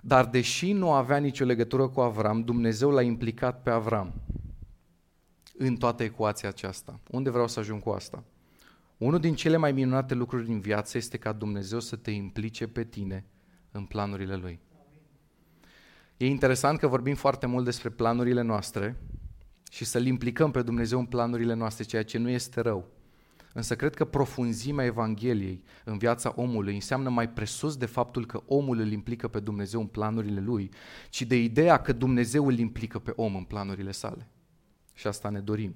Dar 0.00 0.26
deși 0.26 0.72
nu 0.72 0.92
avea 0.92 1.16
nicio 1.16 1.44
legătură 1.44 1.88
cu 1.88 2.00
Avram, 2.00 2.42
Dumnezeu 2.42 2.90
l-a 2.90 3.02
implicat 3.02 3.62
pe 3.62 3.70
Avram 3.70 4.12
în 5.62 5.76
toată 5.76 6.02
ecuația 6.02 6.48
aceasta. 6.48 7.00
Unde 7.10 7.30
vreau 7.30 7.48
să 7.48 7.60
ajung 7.60 7.82
cu 7.82 7.90
asta? 7.90 8.24
Unul 8.96 9.18
din 9.18 9.34
cele 9.34 9.56
mai 9.56 9.72
minunate 9.72 10.14
lucruri 10.14 10.44
din 10.44 10.60
viață 10.60 10.96
este 10.96 11.16
ca 11.16 11.32
Dumnezeu 11.32 11.80
să 11.80 11.96
te 11.96 12.10
implice 12.10 12.66
pe 12.66 12.84
tine 12.84 13.24
în 13.70 13.84
planurile 13.84 14.36
Lui. 14.36 14.60
E 16.16 16.26
interesant 16.26 16.78
că 16.78 16.86
vorbim 16.86 17.14
foarte 17.14 17.46
mult 17.46 17.64
despre 17.64 17.88
planurile 17.88 18.42
noastre 18.42 18.96
și 19.70 19.84
să-L 19.84 20.06
implicăm 20.06 20.50
pe 20.50 20.62
Dumnezeu 20.62 20.98
în 20.98 21.06
planurile 21.06 21.54
noastre, 21.54 21.84
ceea 21.84 22.04
ce 22.04 22.18
nu 22.18 22.28
este 22.28 22.60
rău. 22.60 22.88
Însă 23.52 23.76
cred 23.76 23.94
că 23.94 24.04
profunzimea 24.04 24.84
Evangheliei 24.84 25.62
în 25.84 25.98
viața 25.98 26.32
omului 26.36 26.74
înseamnă 26.74 27.08
mai 27.08 27.28
presus 27.28 27.76
de 27.76 27.86
faptul 27.86 28.26
că 28.26 28.42
omul 28.46 28.78
îl 28.78 28.92
implică 28.92 29.28
pe 29.28 29.40
Dumnezeu 29.40 29.80
în 29.80 29.86
planurile 29.86 30.40
lui, 30.40 30.70
ci 31.10 31.22
de 31.22 31.36
ideea 31.36 31.80
că 31.80 31.92
Dumnezeu 31.92 32.46
îl 32.46 32.58
implică 32.58 32.98
pe 32.98 33.12
om 33.16 33.36
în 33.36 33.44
planurile 33.44 33.90
sale. 33.90 34.28
Și 35.00 35.06
asta 35.06 35.28
ne 35.28 35.40
dorim. 35.40 35.74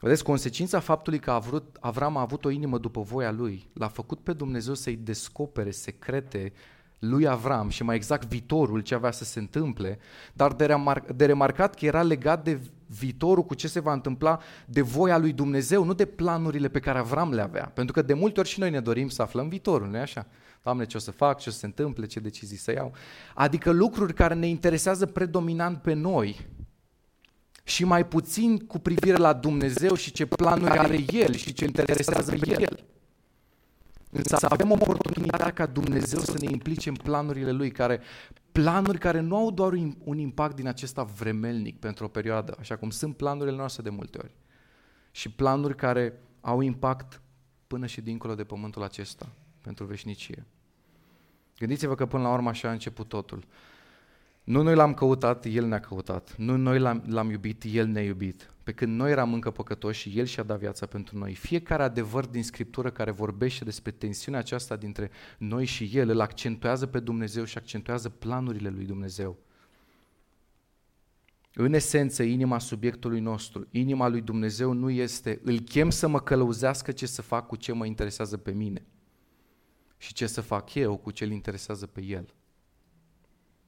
Vedeți, 0.00 0.24
consecința 0.24 0.80
faptului 0.80 1.18
că 1.18 1.40
Avram 1.80 2.16
a 2.16 2.20
avut 2.20 2.44
o 2.44 2.50
inimă 2.50 2.78
după 2.78 3.00
voia 3.00 3.30
lui, 3.30 3.68
l-a 3.72 3.88
făcut 3.88 4.20
pe 4.20 4.32
Dumnezeu 4.32 4.74
să-i 4.74 4.96
descopere 4.96 5.70
secrete 5.70 6.52
lui 6.98 7.26
Avram 7.26 7.68
și 7.68 7.82
mai 7.82 7.96
exact 7.96 8.28
viitorul, 8.28 8.80
ce 8.80 8.94
avea 8.94 9.10
să 9.10 9.24
se 9.24 9.38
întâmple, 9.38 9.98
dar 10.32 10.52
de, 10.52 10.66
remar- 10.66 11.14
de 11.14 11.26
remarcat 11.26 11.74
că 11.74 11.84
era 11.84 12.02
legat 12.02 12.44
de 12.44 12.60
viitorul, 12.86 13.44
cu 13.44 13.54
ce 13.54 13.68
se 13.68 13.80
va 13.80 13.92
întâmpla, 13.92 14.40
de 14.66 14.80
voia 14.80 15.18
lui 15.18 15.32
Dumnezeu, 15.32 15.84
nu 15.84 15.94
de 15.94 16.04
planurile 16.04 16.68
pe 16.68 16.80
care 16.80 16.98
Avram 16.98 17.32
le 17.32 17.42
avea. 17.42 17.70
Pentru 17.74 17.92
că 17.92 18.02
de 18.02 18.14
multe 18.14 18.40
ori 18.40 18.48
și 18.48 18.60
noi 18.60 18.70
ne 18.70 18.80
dorim 18.80 19.08
să 19.08 19.22
aflăm 19.22 19.48
viitorul, 19.48 19.88
nu-i 19.88 20.00
așa? 20.00 20.26
Doamne, 20.62 20.86
ce 20.86 20.96
o 20.96 21.00
să 21.00 21.10
fac, 21.10 21.38
ce 21.38 21.48
o 21.48 21.52
să 21.52 21.58
se 21.58 21.66
întâmple, 21.66 22.06
ce 22.06 22.20
decizii 22.20 22.56
să 22.56 22.72
iau. 22.72 22.92
Adică 23.34 23.70
lucruri 23.70 24.14
care 24.14 24.34
ne 24.34 24.46
interesează 24.46 25.06
predominant 25.06 25.82
pe 25.82 25.92
noi 25.92 26.46
și 27.66 27.84
mai 27.84 28.06
puțin 28.06 28.58
cu 28.58 28.78
privire 28.78 29.16
la 29.16 29.32
Dumnezeu 29.32 29.94
și 29.94 30.12
ce 30.12 30.26
planuri 30.26 30.78
are 30.78 31.04
El 31.12 31.34
și 31.34 31.52
ce 31.52 31.64
interesează 31.64 32.30
pe 32.30 32.50
El. 32.60 32.84
Însă 34.10 34.46
avem 34.48 34.70
oportunitatea 34.70 35.52
ca 35.52 35.66
Dumnezeu 35.66 36.20
să 36.20 36.36
ne 36.40 36.50
implice 36.50 36.88
în 36.88 36.94
planurile 36.94 37.50
Lui, 37.50 37.70
care, 37.70 38.00
planuri 38.52 38.98
care 38.98 39.20
nu 39.20 39.36
au 39.36 39.50
doar 39.50 39.72
un 40.04 40.18
impact 40.18 40.56
din 40.56 40.66
acesta 40.66 41.02
vremelnic 41.02 41.78
pentru 41.78 42.04
o 42.04 42.08
perioadă, 42.08 42.56
așa 42.58 42.76
cum 42.76 42.90
sunt 42.90 43.16
planurile 43.16 43.56
noastre 43.56 43.82
de 43.82 43.90
multe 43.90 44.18
ori, 44.18 44.34
și 45.10 45.30
planuri 45.30 45.76
care 45.76 46.22
au 46.40 46.60
impact 46.60 47.20
până 47.66 47.86
și 47.86 48.00
dincolo 48.00 48.34
de 48.34 48.44
pământul 48.44 48.82
acesta, 48.82 49.28
pentru 49.60 49.84
veșnicie. 49.84 50.46
Gândiți-vă 51.58 51.94
că 51.94 52.06
până 52.06 52.22
la 52.22 52.32
urmă 52.32 52.48
așa 52.48 52.68
a 52.68 52.72
început 52.72 53.08
totul. 53.08 53.44
Nu 54.46 54.62
noi 54.62 54.74
l-am 54.74 54.94
căutat, 54.94 55.44
El 55.44 55.66
ne-a 55.66 55.80
căutat. 55.80 56.34
Nu 56.36 56.56
noi 56.56 56.78
l-am, 56.78 57.02
l-am 57.06 57.30
iubit, 57.30 57.62
El 57.66 57.86
ne-a 57.86 58.02
iubit. 58.02 58.50
Pe 58.62 58.72
când 58.72 58.96
noi 58.96 59.10
eram 59.10 59.32
încă 59.32 59.50
păcătoși 59.50 60.00
și 60.00 60.18
El 60.18 60.24
și-a 60.24 60.42
dat 60.42 60.58
viața 60.58 60.86
pentru 60.86 61.18
noi. 61.18 61.34
Fiecare 61.34 61.82
adevăr 61.82 62.26
din 62.26 62.42
Scriptură 62.42 62.90
care 62.90 63.10
vorbește 63.10 63.64
despre 63.64 63.90
tensiunea 63.90 64.40
aceasta 64.40 64.76
dintre 64.76 65.10
noi 65.38 65.64
și 65.64 65.90
El, 65.92 66.08
îl 66.08 66.20
accentuează 66.20 66.86
pe 66.86 67.00
Dumnezeu 67.00 67.44
și 67.44 67.58
accentuează 67.58 68.08
planurile 68.08 68.68
lui 68.68 68.84
Dumnezeu. 68.84 69.38
În 71.54 71.72
esență, 71.72 72.22
inima 72.22 72.58
subiectului 72.58 73.20
nostru, 73.20 73.66
inima 73.70 74.08
lui 74.08 74.20
Dumnezeu 74.20 74.72
nu 74.72 74.90
este, 74.90 75.40
îl 75.44 75.58
chem 75.58 75.90
să 75.90 76.08
mă 76.08 76.20
călăuzească 76.20 76.92
ce 76.92 77.06
să 77.06 77.22
fac 77.22 77.46
cu 77.46 77.56
ce 77.56 77.72
mă 77.72 77.86
interesează 77.86 78.36
pe 78.36 78.52
mine 78.52 78.86
și 79.96 80.12
ce 80.12 80.26
să 80.26 80.40
fac 80.40 80.74
eu 80.74 80.96
cu 80.96 81.10
ce 81.10 81.24
îl 81.24 81.30
interesează 81.30 81.86
pe 81.86 82.02
El. 82.02 82.34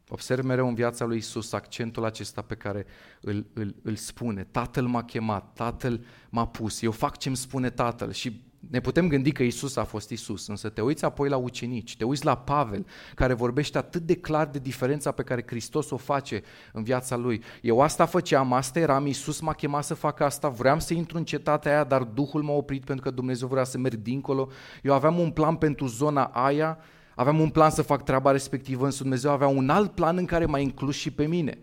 Observ 0.09 0.45
mereu 0.45 0.69
în 0.69 0.75
viața 0.75 1.05
lui 1.05 1.17
Isus 1.17 1.53
accentul 1.53 2.05
acesta 2.05 2.43
pe 2.43 2.55
care 2.55 2.87
îl, 3.21 3.47
îl, 3.53 3.75
îl 3.83 3.95
spune. 3.95 4.47
Tatăl 4.51 4.87
m-a 4.87 5.05
chemat, 5.05 5.53
Tatăl 5.55 6.05
m-a 6.29 6.47
pus, 6.47 6.83
eu 6.83 6.91
fac 6.91 7.17
ce 7.17 7.29
îmi 7.29 7.37
spune 7.37 7.71
Tatăl 7.71 8.13
și 8.13 8.47
ne 8.71 8.81
putem 8.81 9.09
gândi 9.09 9.33
că 9.33 9.43
Isus 9.43 9.77
a 9.77 9.85
fost 9.85 10.11
Isus, 10.11 10.47
însă 10.47 10.69
te 10.69 10.81
uiți 10.81 11.05
apoi 11.05 11.29
la 11.29 11.37
ucenici, 11.37 11.97
te 11.97 12.05
uiți 12.05 12.25
la 12.25 12.37
Pavel, 12.37 12.87
care 13.15 13.33
vorbește 13.33 13.79
atât 13.79 14.03
de 14.03 14.15
clar 14.17 14.47
de 14.47 14.59
diferența 14.59 15.11
pe 15.11 15.23
care 15.23 15.45
Hristos 15.47 15.91
o 15.91 15.97
face 15.97 16.43
în 16.73 16.83
viața 16.83 17.17
lui. 17.17 17.43
Eu 17.63 17.81
asta 17.81 18.07
făceam, 18.07 18.53
asta 18.53 18.79
eram, 18.79 19.07
Isus 19.07 19.41
m-a 19.41 19.53
chemat 19.53 19.85
să 19.85 19.95
fac 19.95 20.21
asta, 20.21 20.49
vreau 20.49 20.81
să 20.81 20.95
intru 20.95 21.17
în 21.17 21.25
cetatea 21.25 21.73
aia, 21.73 21.85
dar 21.85 22.03
Duhul 22.03 22.43
m-a 22.43 22.53
oprit 22.53 22.85
pentru 22.85 23.05
că 23.05 23.11
Dumnezeu 23.11 23.49
vrea 23.49 23.65
să 23.65 23.79
merg 23.79 23.99
dincolo. 23.99 24.49
Eu 24.83 24.93
aveam 24.93 25.19
un 25.19 25.31
plan 25.31 25.57
pentru 25.57 25.87
zona 25.87 26.25
aia, 26.25 26.79
Aveam 27.19 27.41
un 27.41 27.51
plan 27.51 27.71
să 27.71 27.83
fac 27.83 28.05
treaba 28.05 28.31
respectivă, 28.31 28.85
însă 28.85 29.03
Dumnezeu 29.03 29.31
avea 29.31 29.47
un 29.47 29.71
alt 29.71 29.95
plan 29.95 30.17
în 30.17 30.27
care 30.27 30.47
m-a 30.47 30.59
inclus 30.59 30.97
și 30.97 31.11
pe 31.11 31.27
mine. 31.27 31.59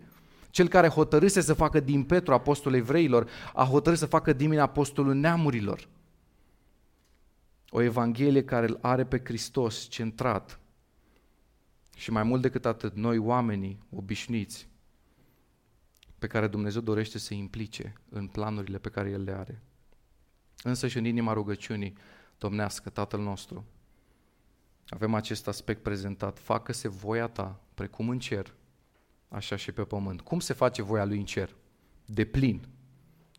Cel 0.50 0.68
care 0.68 0.88
hotărâse 0.88 1.40
să 1.40 1.54
facă 1.54 1.80
din 1.80 2.04
Petru 2.04 2.32
apostol 2.32 2.74
evreilor, 2.74 3.28
a 3.54 3.64
hotărât 3.64 3.98
să 3.98 4.06
facă 4.06 4.32
din 4.32 4.48
mine 4.48 4.60
apostolul 4.60 5.14
neamurilor. 5.14 5.88
O 7.68 7.80
evanghelie 7.80 8.44
care 8.44 8.66
îl 8.66 8.78
are 8.80 9.04
pe 9.04 9.20
Hristos 9.24 9.86
centrat. 9.88 10.60
Și 11.96 12.10
mai 12.10 12.22
mult 12.22 12.42
decât 12.42 12.66
atât, 12.66 12.94
noi 12.94 13.18
oamenii 13.18 13.78
obișnuiți, 13.90 14.68
pe 16.18 16.26
care 16.26 16.46
Dumnezeu 16.46 16.80
dorește 16.80 17.18
să 17.18 17.34
implice 17.34 17.92
în 18.08 18.26
planurile 18.26 18.78
pe 18.78 18.88
care 18.88 19.10
El 19.10 19.22
le 19.22 19.32
are. 19.32 19.62
Însă 20.62 20.88
și 20.88 20.98
în 20.98 21.04
inima 21.04 21.32
rugăciunii 21.32 21.96
domnească 22.38 22.88
Tatăl 22.88 23.20
nostru, 23.20 23.64
avem 24.88 25.14
acest 25.14 25.48
aspect 25.48 25.82
prezentat. 25.82 26.38
Facă-se 26.38 26.88
voia 26.88 27.26
ta, 27.26 27.60
precum 27.74 28.08
în 28.08 28.18
cer, 28.18 28.54
așa 29.28 29.56
și 29.56 29.72
pe 29.72 29.84
pământ. 29.84 30.20
Cum 30.20 30.40
se 30.40 30.52
face 30.52 30.82
voia 30.82 31.04
lui 31.04 31.18
în 31.18 31.24
cer? 31.24 31.54
De 32.04 32.24
plin, 32.24 32.68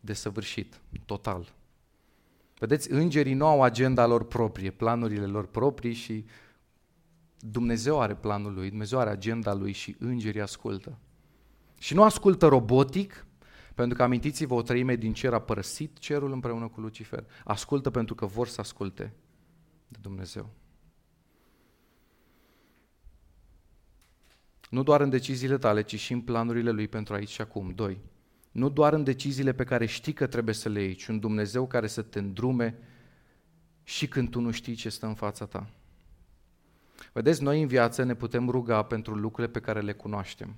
de 0.00 0.12
săvârșit, 0.12 0.80
total. 1.06 1.54
Vedeți, 2.58 2.90
îngerii 2.90 3.34
nu 3.34 3.46
au 3.46 3.62
agenda 3.62 4.06
lor 4.06 4.24
proprie, 4.24 4.70
planurile 4.70 5.26
lor 5.26 5.46
proprii 5.46 5.92
și 5.92 6.24
Dumnezeu 7.38 8.00
are 8.00 8.14
planul 8.14 8.54
lui, 8.54 8.68
Dumnezeu 8.68 8.98
are 8.98 9.10
agenda 9.10 9.54
lui 9.54 9.72
și 9.72 9.96
îngerii 9.98 10.40
ascultă. 10.40 10.98
Și 11.78 11.94
nu 11.94 12.02
ascultă 12.02 12.46
robotic, 12.46 13.26
pentru 13.74 13.96
că 13.96 14.02
amintiți-vă, 14.02 14.54
o 14.54 14.62
treime 14.62 14.96
din 14.96 15.12
cer 15.12 15.32
a 15.32 15.40
părăsit 15.40 15.98
cerul 15.98 16.32
împreună 16.32 16.68
cu 16.68 16.80
Lucifer. 16.80 17.26
Ascultă 17.44 17.90
pentru 17.90 18.14
că 18.14 18.26
vor 18.26 18.48
să 18.48 18.60
asculte 18.60 19.12
de 19.88 19.98
Dumnezeu. 20.00 20.50
Nu 24.70 24.82
doar 24.82 25.00
în 25.00 25.10
deciziile 25.10 25.58
tale, 25.58 25.82
ci 25.82 25.98
și 25.98 26.12
în 26.12 26.20
planurile 26.20 26.70
Lui 26.70 26.88
pentru 26.88 27.14
aici 27.14 27.28
și 27.28 27.40
acum. 27.40 27.72
Doi. 27.74 27.98
Nu 28.50 28.68
doar 28.68 28.92
în 28.92 29.04
deciziile 29.04 29.52
pe 29.52 29.64
care 29.64 29.86
știi 29.86 30.12
că 30.12 30.26
trebuie 30.26 30.54
să 30.54 30.68
le 30.68 30.82
iei, 30.82 30.94
ci 30.94 31.06
un 31.06 31.18
Dumnezeu 31.18 31.66
care 31.66 31.86
să 31.86 32.02
te 32.02 32.18
îndrume 32.18 32.78
și 33.82 34.08
când 34.08 34.30
tu 34.30 34.40
nu 34.40 34.50
știi 34.50 34.74
ce 34.74 34.88
stă 34.88 35.06
în 35.06 35.14
fața 35.14 35.46
ta. 35.46 35.70
Vedeți, 37.12 37.42
noi 37.42 37.62
în 37.62 37.68
viață 37.68 38.02
ne 38.02 38.14
putem 38.14 38.48
ruga 38.48 38.82
pentru 38.82 39.14
lucrurile 39.14 39.52
pe 39.52 39.60
care 39.60 39.80
le 39.80 39.92
cunoaștem. 39.92 40.56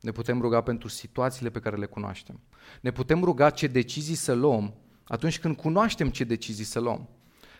Ne 0.00 0.10
putem 0.10 0.40
ruga 0.40 0.60
pentru 0.60 0.88
situațiile 0.88 1.50
pe 1.50 1.60
care 1.60 1.76
le 1.76 1.86
cunoaștem. 1.86 2.40
Ne 2.80 2.90
putem 2.90 3.24
ruga 3.24 3.50
ce 3.50 3.66
decizii 3.66 4.14
să 4.14 4.32
luăm 4.32 4.74
atunci 5.04 5.38
când 5.38 5.56
cunoaștem 5.56 6.10
ce 6.10 6.24
decizii 6.24 6.64
să 6.64 6.80
luăm. 6.80 7.08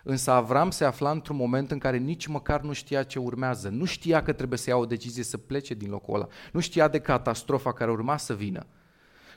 Însă 0.09 0.31
Avram 0.31 0.71
se 0.71 0.85
afla 0.85 1.11
într-un 1.11 1.37
moment 1.37 1.71
în 1.71 1.79
care 1.79 1.97
nici 1.97 2.27
măcar 2.27 2.61
nu 2.61 2.73
știa 2.73 3.03
ce 3.03 3.19
urmează. 3.19 3.69
Nu 3.69 3.85
știa 3.85 4.23
că 4.23 4.33
trebuie 4.33 4.59
să 4.59 4.71
ia 4.71 4.77
o 4.77 4.85
decizie 4.85 5.23
să 5.23 5.37
plece 5.37 5.75
din 5.75 5.91
locul 5.91 6.15
ăla. 6.15 6.27
Nu 6.53 6.61
știa 6.61 6.89
de 6.89 6.99
catastrofa 6.99 7.73
care 7.73 7.91
urma 7.91 8.17
să 8.17 8.35
vină. 8.35 8.67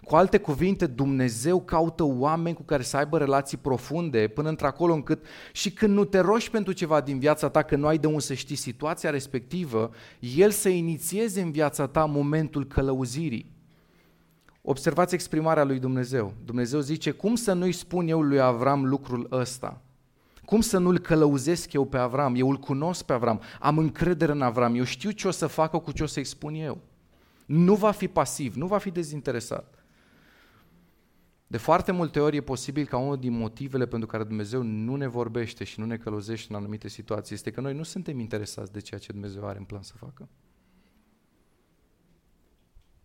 Cu 0.04 0.16
alte 0.16 0.38
cuvinte, 0.38 0.86
Dumnezeu 0.86 1.62
caută 1.62 2.04
oameni 2.04 2.56
cu 2.56 2.64
care 2.64 2.84
să 2.84 2.98
aibă 2.98 3.18
relații 3.18 3.58
profunde 3.58 4.28
până 4.28 4.50
într-acolo 4.50 4.94
încât 4.94 5.26
și 5.52 5.72
când 5.72 5.94
nu 5.94 6.06
te 6.06 6.20
roși 6.20 6.50
pentru 6.50 6.74
ceva 6.74 7.02
din 7.02 7.20
viața 7.20 7.50
ta, 7.50 7.62
că 7.62 7.76
nu 7.76 7.88
ai 7.88 7.98
de 7.98 8.08
unde 8.08 8.20
să 8.20 8.34
știi 8.34 8.56
situația 8.56 9.10
respectivă, 9.10 9.92
El 10.20 10.52
să 10.52 10.70
inițieze 10.70 11.42
în 11.42 11.52
viața 11.52 11.88
ta 11.88 12.06
momentul 12.06 12.66
călăuzirii. 12.66 13.52
Observați 14.62 15.14
exprimarea 15.14 15.64
lui 15.64 15.80
Dumnezeu. 15.80 16.34
Dumnezeu 16.46 16.80
zice, 16.80 17.12
cum 17.12 17.36
să 17.36 17.54
nu-i 17.54 17.72
spun 17.72 18.08
eu 18.08 18.22
lui 18.22 18.40
Avram 18.40 18.86
lucrul 18.86 19.28
ăsta? 19.32 19.82
Cum 20.50 20.62
să 20.62 20.78
nu-l 20.78 21.00
călăuzesc 21.00 21.74
eu 21.74 21.86
pe 21.86 21.98
Avram? 21.98 22.36
Eu 22.36 22.50
îl 22.50 22.58
cunosc 22.58 23.06
pe 23.06 23.14
Avram, 23.14 23.42
am 23.60 23.78
încredere 23.78 24.32
în 24.32 24.42
Avram, 24.42 24.76
eu 24.76 24.84
știu 24.84 25.12
ce 25.12 25.28
o 25.28 25.32
să 25.32 25.48
facă 25.48 25.78
cu 25.78 25.92
ce 25.92 26.04
o 26.04 26.06
să-i 26.06 26.24
spun 26.24 26.54
eu. 26.54 26.82
Nu 27.46 27.76
va 27.76 27.92
fi 27.92 28.08
pasiv, 28.08 28.56
nu 28.56 28.68
va 28.68 28.78
fi 28.78 28.92
dezinteresat. 28.92 29.86
De 31.48 31.58
foarte 31.58 31.92
multe 31.92 32.20
ori 32.20 32.36
e 32.36 32.42
posibil 32.42 32.86
ca 32.86 32.98
unul 32.98 33.18
din 33.18 33.32
motivele 33.34 33.88
pentru 33.88 34.08
care 34.08 34.24
Dumnezeu 34.24 34.62
nu 34.62 34.96
ne 34.96 35.08
vorbește 35.08 35.64
și 35.64 35.80
nu 35.80 35.86
ne 35.86 35.98
călăuzește 35.98 36.54
în 36.54 36.60
anumite 36.60 36.88
situații 36.88 37.36
este 37.36 37.52
că 37.52 37.62
noi 37.62 37.74
nu 37.74 37.84
suntem 37.84 38.20
interesați 38.20 38.72
de 38.72 38.80
ceea 38.80 39.00
ce 39.00 39.12
Dumnezeu 39.12 39.48
are 39.48 39.58
în 39.58 39.64
plan 39.64 39.82
să 39.84 39.94
facă. 39.96 40.30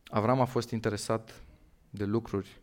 Avram 0.04 0.40
a 0.40 0.44
fost 0.44 0.70
interesat 0.70 1.42
de 1.90 2.04
lucruri 2.04 2.62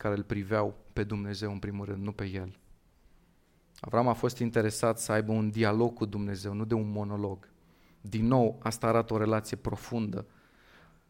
care 0.00 0.14
îl 0.14 0.22
priveau 0.22 0.74
pe 0.92 1.04
Dumnezeu 1.04 1.52
în 1.52 1.58
primul 1.58 1.84
rând, 1.84 2.02
nu 2.02 2.12
pe 2.12 2.24
el. 2.24 2.58
Avram 3.80 4.08
a 4.08 4.12
fost 4.12 4.38
interesat 4.38 4.98
să 4.98 5.12
aibă 5.12 5.32
un 5.32 5.50
dialog 5.50 5.94
cu 5.94 6.04
Dumnezeu, 6.04 6.52
nu 6.52 6.64
de 6.64 6.74
un 6.74 6.90
monolog. 6.90 7.48
Din 8.00 8.26
nou, 8.26 8.58
asta 8.62 8.86
arată 8.86 9.14
o 9.14 9.18
relație 9.18 9.56
profundă. 9.56 10.26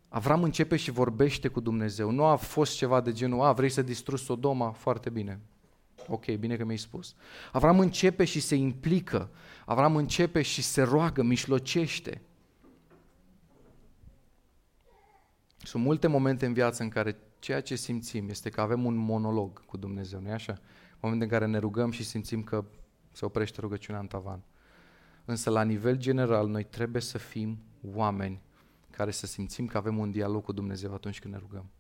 Avram 0.09 0.43
începe 0.43 0.77
și 0.77 0.91
vorbește 0.91 1.49
cu 1.49 1.61
Dumnezeu. 1.61 2.11
Nu 2.11 2.25
a 2.25 2.37
fost 2.37 2.77
ceva 2.77 3.01
de 3.01 3.13
genul, 3.13 3.41
a, 3.41 3.53
vrei 3.53 3.69
să 3.69 3.83
distrugi 3.83 4.23
Sodoma? 4.23 4.71
Foarte 4.71 5.11
bine. 5.11 5.41
Ok, 6.09 6.27
bine 6.35 6.57
că 6.57 6.65
mi-ai 6.65 6.79
spus. 6.79 7.15
Avram 7.53 7.81
începe 7.81 8.25
și 8.25 8.41
se 8.41 8.55
implică. 8.55 9.31
Avram 9.65 9.97
începe 9.97 10.43
și 10.43 10.63
se 10.63 10.83
roagă, 10.83 11.23
mișlocește. 11.23 12.21
Sunt 15.57 15.83
multe 15.83 16.07
momente 16.07 16.47
în 16.47 16.53
viață 16.53 16.83
în 16.83 16.89
care 16.89 17.17
ceea 17.41 17.61
ce 17.61 17.75
simțim 17.75 18.29
este 18.29 18.49
că 18.49 18.61
avem 18.61 18.85
un 18.85 18.97
monolog 18.97 19.65
cu 19.65 19.77
Dumnezeu, 19.77 20.21
nu-i 20.21 20.33
așa? 20.33 20.59
Momente 21.01 21.25
în 21.25 21.31
care 21.31 21.47
ne 21.47 21.59
rugăm 21.59 21.91
și 21.91 22.05
simțim 22.05 22.43
că 22.43 22.65
se 23.13 23.25
oprește 23.25 23.61
rugăciunea 23.61 24.01
în 24.01 24.07
tavan. 24.07 24.43
Însă, 25.25 25.51
la 25.51 25.63
nivel 25.63 25.97
general, 25.97 26.49
noi 26.49 26.65
trebuie 26.65 27.03
să 27.03 27.19
fim 27.19 27.59
oameni 27.95 28.43
care 28.91 29.11
să 29.11 29.27
simțim 29.27 29.67
că 29.67 29.77
avem 29.77 29.99
un 29.99 30.11
dialog 30.11 30.45
cu 30.45 30.53
Dumnezeu 30.53 30.95
atunci 30.95 31.19
când 31.19 31.35
ne 31.35 31.41
rugăm. 31.41 31.71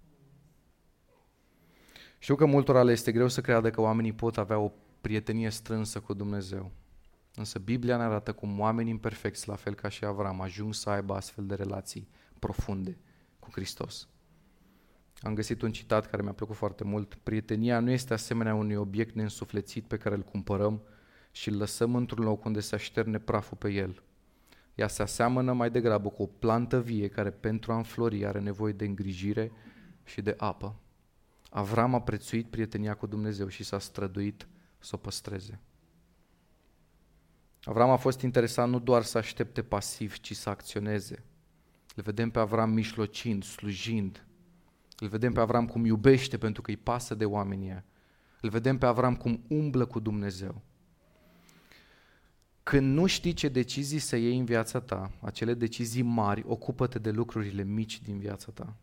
Știu 2.18 2.34
că 2.34 2.44
multora 2.44 2.82
le 2.82 2.92
este 2.92 3.12
greu 3.12 3.28
să 3.28 3.40
creadă 3.40 3.70
că 3.70 3.80
oamenii 3.80 4.12
pot 4.12 4.38
avea 4.38 4.58
o 4.58 4.72
prietenie 5.00 5.50
strânsă 5.50 6.00
cu 6.00 6.14
Dumnezeu. 6.14 6.70
Însă 7.34 7.58
Biblia 7.58 7.96
ne 7.96 8.02
arată 8.02 8.32
cum 8.32 8.60
oamenii 8.60 8.92
imperfecți, 8.92 9.48
la 9.48 9.54
fel 9.54 9.74
ca 9.74 9.88
și 9.88 10.04
Avram, 10.04 10.40
ajung 10.40 10.74
să 10.74 10.90
aibă 10.90 11.14
astfel 11.14 11.46
de 11.46 11.54
relații 11.54 12.08
profunde 12.38 12.98
cu 13.38 13.48
Hristos. 13.52 14.08
Am 15.20 15.34
găsit 15.34 15.62
un 15.62 15.72
citat 15.72 16.10
care 16.10 16.22
mi-a 16.22 16.32
plăcut 16.32 16.56
foarte 16.56 16.84
mult. 16.84 17.14
Prietenia 17.14 17.80
nu 17.80 17.90
este 17.90 18.12
asemenea 18.12 18.54
unui 18.54 18.74
obiect 18.74 19.14
neînsuflețit 19.14 19.84
pe 19.84 19.96
care 19.96 20.14
îl 20.14 20.22
cumpărăm 20.22 20.82
și 21.30 21.48
îl 21.48 21.56
lăsăm 21.56 21.94
într-un 21.94 22.24
loc 22.24 22.44
unde 22.44 22.60
se 22.60 22.74
așterne 22.74 23.18
praful 23.18 23.56
pe 23.56 23.70
el. 23.72 24.02
Ea 24.74 24.88
se 24.88 25.02
aseamănă 25.02 25.52
mai 25.52 25.70
degrabă 25.70 26.08
cu 26.08 26.22
o 26.22 26.26
plantă 26.26 26.80
vie 26.80 27.08
care 27.08 27.30
pentru 27.30 27.72
a 27.72 27.76
înflori 27.76 28.26
are 28.26 28.40
nevoie 28.40 28.72
de 28.72 28.84
îngrijire 28.84 29.52
și 30.04 30.20
de 30.20 30.34
apă. 30.36 30.76
Avram 31.50 31.94
a 31.94 32.00
prețuit 32.00 32.46
prietenia 32.46 32.94
cu 32.94 33.06
Dumnezeu 33.06 33.48
și 33.48 33.64
s-a 33.64 33.78
străduit 33.78 34.48
să 34.78 34.90
o 34.94 34.98
păstreze. 34.98 35.60
Avram 37.62 37.90
a 37.90 37.96
fost 37.96 38.20
interesat 38.20 38.68
nu 38.68 38.78
doar 38.78 39.02
să 39.02 39.18
aștepte 39.18 39.62
pasiv, 39.62 40.18
ci 40.18 40.36
să 40.36 40.48
acționeze. 40.48 41.24
Îl 41.96 42.02
vedem 42.02 42.30
pe 42.30 42.38
Avram 42.38 42.70
mișlocind, 42.70 43.44
slujind. 43.44 44.24
Îl 45.00 45.09
vedem 45.09 45.33
pe 45.33 45.40
Avram 45.40 45.66
cum 45.66 45.85
iubește 45.85 46.38
pentru 46.38 46.62
că 46.62 46.71
îi 46.71 46.76
pasă 46.76 47.14
de 47.14 47.25
oamenii 47.25 47.85
Îl 48.40 48.49
vedem 48.49 48.78
pe 48.78 48.87
Avram 48.87 49.16
cum 49.16 49.45
umblă 49.49 49.85
cu 49.85 50.00
Dumnezeu. 50.00 50.62
Când 52.62 52.95
nu 52.95 53.07
știi 53.07 53.33
ce 53.33 53.49
decizii 53.49 53.99
să 53.99 54.16
iei 54.16 54.38
în 54.38 54.45
viața 54.45 54.80
ta, 54.80 55.11
acele 55.21 55.54
decizii 55.54 56.02
mari, 56.02 56.45
ocupă-te 56.47 56.99
de 56.99 57.11
lucrurile 57.11 57.62
mici 57.62 58.02
din 58.02 58.19
viața 58.19 58.52
ta. 58.52 58.76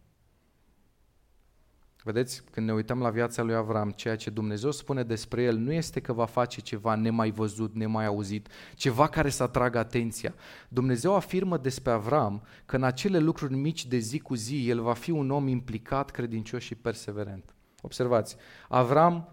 Vedeți, 2.07 2.43
când 2.51 2.65
ne 2.65 2.73
uităm 2.73 2.99
la 2.99 3.09
viața 3.09 3.41
lui 3.41 3.55
Avram, 3.55 3.89
ceea 3.89 4.15
ce 4.15 4.29
Dumnezeu 4.29 4.71
spune 4.71 5.03
despre 5.03 5.43
el 5.43 5.57
nu 5.57 5.71
este 5.71 5.99
că 5.99 6.13
va 6.13 6.25
face 6.25 6.61
ceva 6.61 6.95
nemai 6.95 7.31
văzut, 7.31 7.75
nemai 7.75 8.05
auzit, 8.05 8.47
ceva 8.75 9.07
care 9.07 9.29
să 9.29 9.43
atragă 9.43 9.77
atenția. 9.77 10.33
Dumnezeu 10.69 11.15
afirmă 11.15 11.57
despre 11.57 11.91
Avram 11.91 12.43
că 12.65 12.75
în 12.75 12.83
acele 12.83 13.19
lucruri 13.19 13.53
mici 13.53 13.85
de 13.85 13.97
zi 13.97 14.19
cu 14.19 14.35
zi, 14.35 14.69
el 14.69 14.81
va 14.81 14.93
fi 14.93 15.11
un 15.11 15.31
om 15.31 15.47
implicat, 15.47 16.09
credincios 16.09 16.63
și 16.63 16.75
perseverent. 16.75 17.55
Observați, 17.81 18.35
Avram 18.69 19.29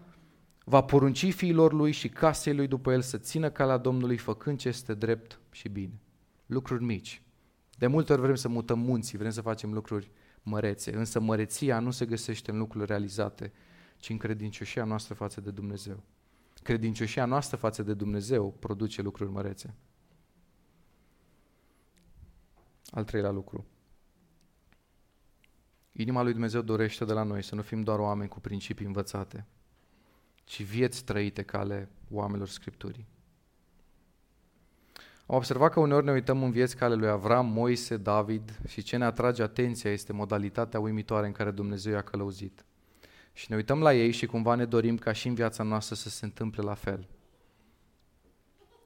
va 0.65 0.81
porunci 0.81 1.33
fiilor 1.33 1.73
lui 1.73 1.91
și 1.91 2.09
casei 2.09 2.55
lui 2.55 2.67
după 2.67 2.91
el 2.91 3.01
să 3.01 3.17
țină 3.17 3.49
calea 3.49 3.77
Domnului 3.77 4.17
făcând 4.17 4.57
ce 4.57 4.67
este 4.67 4.93
drept 4.93 5.39
și 5.51 5.69
bine. 5.69 5.99
Lucruri 6.45 6.83
mici. 6.83 7.21
De 7.77 7.87
multe 7.87 8.13
ori 8.13 8.21
vrem 8.21 8.35
să 8.35 8.47
mutăm 8.47 8.79
munții, 8.79 9.17
vrem 9.17 9.31
să 9.31 9.41
facem 9.41 9.73
lucruri 9.73 10.11
mărețe, 10.45 10.95
însă 10.95 11.19
măreția 11.19 11.79
nu 11.79 11.91
se 11.91 12.05
găsește 12.05 12.51
în 12.51 12.57
lucrurile 12.57 12.85
realizate, 12.85 13.51
ci 13.97 14.09
în 14.09 14.17
credincioșia 14.17 14.83
noastră 14.83 15.13
față 15.13 15.41
de 15.41 15.51
Dumnezeu. 15.51 16.03
Credincioșia 16.63 17.25
noastră 17.25 17.57
față 17.57 17.83
de 17.83 17.93
Dumnezeu 17.93 18.51
produce 18.51 19.01
lucruri 19.01 19.31
mărețe. 19.31 19.73
Al 22.85 23.03
treilea 23.03 23.31
lucru. 23.31 23.65
Inima 25.91 26.21
lui 26.21 26.31
Dumnezeu 26.31 26.61
dorește 26.61 27.05
de 27.05 27.13
la 27.13 27.23
noi 27.23 27.43
să 27.43 27.55
nu 27.55 27.61
fim 27.61 27.81
doar 27.81 27.99
oameni 27.99 28.29
cu 28.29 28.39
principii 28.39 28.85
învățate, 28.85 29.45
ci 30.43 30.63
vieți 30.63 31.03
trăite 31.03 31.43
ca 31.43 31.59
ale 31.59 31.89
oamenilor 32.09 32.47
Scripturii. 32.47 33.07
Am 35.27 35.35
observat 35.35 35.71
că 35.71 35.79
uneori 35.79 36.05
ne 36.05 36.11
uităm 36.11 36.43
în 36.43 36.51
vieți 36.51 36.75
ca 36.75 36.85
ale 36.85 36.95
lui 36.95 37.07
Avram, 37.07 37.45
Moise, 37.45 37.97
David 37.97 38.59
și 38.67 38.81
ce 38.81 38.97
ne 38.97 39.05
atrage 39.05 39.43
atenția 39.43 39.91
este 39.91 40.13
modalitatea 40.13 40.79
uimitoare 40.79 41.25
în 41.25 41.31
care 41.31 41.51
Dumnezeu 41.51 41.93
i-a 41.93 42.01
călăuzit. 42.01 42.65
Și 43.33 43.45
ne 43.49 43.55
uităm 43.55 43.79
la 43.79 43.93
ei 43.93 44.11
și 44.11 44.25
cumva 44.25 44.55
ne 44.55 44.65
dorim 44.65 44.97
ca 44.97 45.11
și 45.11 45.27
în 45.27 45.33
viața 45.33 45.63
noastră 45.63 45.95
să 45.95 46.09
se 46.09 46.25
întâmple 46.25 46.63
la 46.63 46.73
fel. 46.73 47.07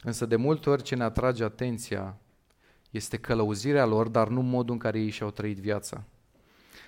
Însă 0.01 0.25
de 0.25 0.35
multe 0.35 0.69
ori 0.69 0.83
ce 0.83 0.95
ne 0.95 1.03
atrage 1.03 1.43
atenția 1.43 2.17
este 2.89 3.17
călăuzirea 3.17 3.85
lor, 3.85 4.07
dar 4.07 4.27
nu 4.27 4.41
modul 4.41 4.73
în 4.73 4.79
care 4.79 4.99
ei 4.99 5.09
și-au 5.09 5.31
trăit 5.31 5.57
viața. 5.57 6.03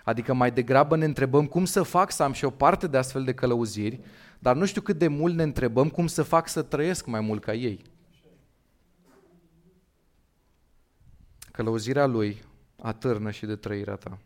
Adică 0.03 0.33
mai 0.33 0.51
degrabă 0.51 0.95
ne 0.95 1.05
întrebăm 1.05 1.45
cum 1.45 1.65
să 1.65 1.83
fac 1.83 2.11
să 2.11 2.23
am 2.23 2.31
și 2.31 2.45
o 2.45 2.49
parte 2.49 2.87
de 2.87 2.97
astfel 2.97 3.23
de 3.23 3.33
călăuziri, 3.33 3.99
dar 4.39 4.55
nu 4.55 4.65
știu 4.65 4.81
cât 4.81 4.97
de 4.97 5.07
mult 5.07 5.35
ne 5.35 5.43
întrebăm 5.43 5.89
cum 5.89 6.07
să 6.07 6.23
fac 6.23 6.47
să 6.47 6.61
trăiesc 6.61 7.05
mai 7.05 7.21
mult 7.21 7.43
ca 7.43 7.53
ei. 7.53 7.90
Călăuzirea 11.51 12.05
lui 12.05 12.43
atârnă 12.81 13.31
și 13.31 13.45
de 13.45 13.55
trăirea 13.55 13.95
ta. 13.95 14.19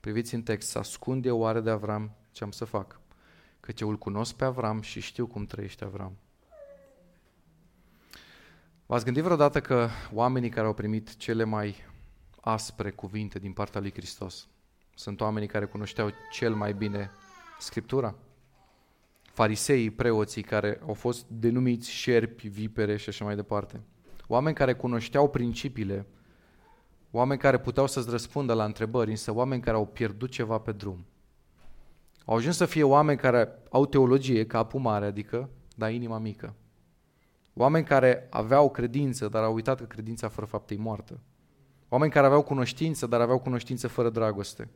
Priviți 0.00 0.34
în 0.34 0.42
text, 0.42 0.68
să 0.68 0.78
ascund 0.78 1.26
eu 1.26 1.38
oare 1.38 1.60
de 1.60 1.70
Avram 1.70 2.16
ce 2.32 2.44
am 2.44 2.50
să 2.50 2.64
fac? 2.64 3.00
Căci 3.60 3.80
eu 3.80 3.88
îl 3.88 3.98
cunosc 3.98 4.34
pe 4.34 4.44
Avram 4.44 4.80
și 4.80 5.00
știu 5.00 5.26
cum 5.26 5.46
trăiește 5.46 5.84
Avram. 5.84 6.16
V-ați 8.86 9.04
gândit 9.04 9.22
vreodată 9.22 9.60
că 9.60 9.88
oamenii 10.12 10.50
care 10.50 10.66
au 10.66 10.74
primit 10.74 11.16
cele 11.16 11.44
mai 11.44 11.76
aspre 12.40 12.90
cuvinte 12.90 13.38
din 13.38 13.52
partea 13.52 13.80
lui 13.80 13.92
Hristos 13.92 14.48
sunt 15.00 15.20
oamenii 15.20 15.48
care 15.48 15.64
cunoșteau 15.64 16.10
cel 16.30 16.54
mai 16.54 16.72
bine 16.72 17.10
Scriptura? 17.58 18.14
Fariseii, 19.22 19.90
preoții 19.90 20.42
care 20.42 20.80
au 20.86 20.94
fost 20.94 21.26
denumiți 21.28 21.90
șerpi, 21.90 22.48
vipere 22.48 22.96
și 22.96 23.08
așa 23.08 23.24
mai 23.24 23.34
departe. 23.34 23.80
Oameni 24.32 24.54
care 24.54 24.74
cunoșteau 24.74 25.30
principiile, 25.30 26.06
oameni 27.10 27.40
care 27.40 27.58
puteau 27.58 27.86
să-ți 27.86 28.10
răspundă 28.10 28.52
la 28.52 28.64
întrebări, 28.64 29.10
însă 29.10 29.34
oameni 29.34 29.62
care 29.62 29.76
au 29.76 29.86
pierdut 29.86 30.30
ceva 30.30 30.58
pe 30.58 30.72
drum. 30.72 31.06
Au 32.24 32.36
ajuns 32.36 32.56
să 32.56 32.64
fie 32.64 32.82
oameni 32.82 33.18
care 33.18 33.58
au 33.70 33.86
teologie, 33.86 34.46
capul 34.46 34.80
mare, 34.80 35.06
adică, 35.06 35.48
dar 35.76 35.92
inima 35.92 36.18
mică. 36.18 36.54
Oameni 37.54 37.84
care 37.84 38.26
aveau 38.30 38.70
credință, 38.70 39.28
dar 39.28 39.42
au 39.42 39.54
uitat 39.54 39.78
că 39.78 39.84
credința 39.84 40.28
fără 40.28 40.46
fapte 40.46 40.74
e 40.74 40.78
moartă. 40.78 41.20
Oameni 41.88 42.12
care 42.12 42.26
aveau 42.26 42.42
cunoștință, 42.42 43.06
dar 43.06 43.20
aveau 43.20 43.38
cunoștință 43.38 43.88
fără 43.88 44.10
dragoste. 44.10 44.68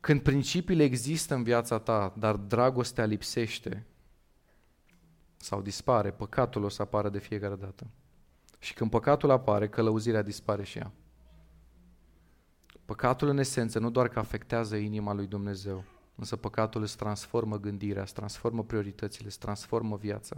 Când 0.00 0.20
principiile 0.20 0.82
există 0.82 1.34
în 1.34 1.42
viața 1.42 1.78
ta, 1.78 2.14
dar 2.18 2.34
dragostea 2.34 3.04
lipsește 3.04 3.86
sau 5.42 5.62
dispare, 5.62 6.10
păcatul 6.10 6.64
o 6.64 6.68
să 6.68 6.82
apară 6.82 7.08
de 7.08 7.18
fiecare 7.18 7.54
dată. 7.54 7.86
Și 8.58 8.74
când 8.74 8.90
păcatul 8.90 9.30
apare, 9.30 9.68
călăuzirea 9.68 10.22
dispare 10.22 10.62
și 10.62 10.78
ea. 10.78 10.92
Păcatul 12.84 13.28
în 13.28 13.38
esență 13.38 13.78
nu 13.78 13.90
doar 13.90 14.08
că 14.08 14.18
afectează 14.18 14.76
inima 14.76 15.12
lui 15.12 15.26
Dumnezeu, 15.26 15.84
însă 16.14 16.36
păcatul 16.36 16.82
îți 16.82 16.96
transformă 16.96 17.58
gândirea, 17.58 18.02
îți 18.02 18.14
transformă 18.14 18.64
prioritățile, 18.64 19.26
îți 19.26 19.38
transformă 19.38 19.96
viața. 19.96 20.36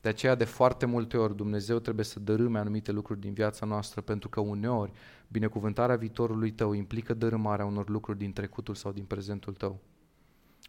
De 0.00 0.08
aceea, 0.08 0.34
de 0.34 0.44
foarte 0.44 0.86
multe 0.86 1.16
ori, 1.16 1.36
Dumnezeu 1.36 1.78
trebuie 1.78 2.04
să 2.04 2.20
dărâme 2.20 2.58
anumite 2.58 2.92
lucruri 2.92 3.20
din 3.20 3.32
viața 3.32 3.66
noastră, 3.66 4.00
pentru 4.00 4.28
că 4.28 4.40
uneori 4.40 4.92
binecuvântarea 5.28 5.96
viitorului 5.96 6.50
tău 6.50 6.72
implică 6.72 7.14
dărâmarea 7.14 7.64
unor 7.64 7.88
lucruri 7.88 8.18
din 8.18 8.32
trecutul 8.32 8.74
sau 8.74 8.92
din 8.92 9.04
prezentul 9.04 9.54
tău. 9.54 9.80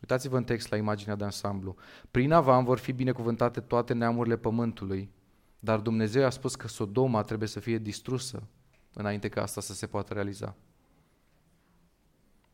Uitați-vă 0.02 0.38
în 0.38 0.44
text 0.44 0.70
la 0.70 0.78
imaginea 0.78 1.16
de 1.16 1.24
ansamblu. 1.24 1.76
Prin 2.12 2.32
Avam 2.32 2.64
vor 2.64 2.78
fi 2.78 2.92
binecuvântate 2.92 3.60
toate 3.60 3.94
neamurile 3.94 4.38
pământului, 4.38 5.10
dar 5.60 5.80
Dumnezeu 5.80 6.26
a 6.26 6.30
spus 6.30 6.56
că 6.56 6.68
Sodoma 6.68 7.24
trebuie 7.24 7.48
să 7.48 7.60
fie 7.60 7.78
distrusă 7.78 8.48
înainte 8.94 9.30
ca 9.30 9.42
asta 9.42 9.62
să 9.62 9.74
se 9.74 9.88
poată 9.88 10.14
realiza. 10.14 10.56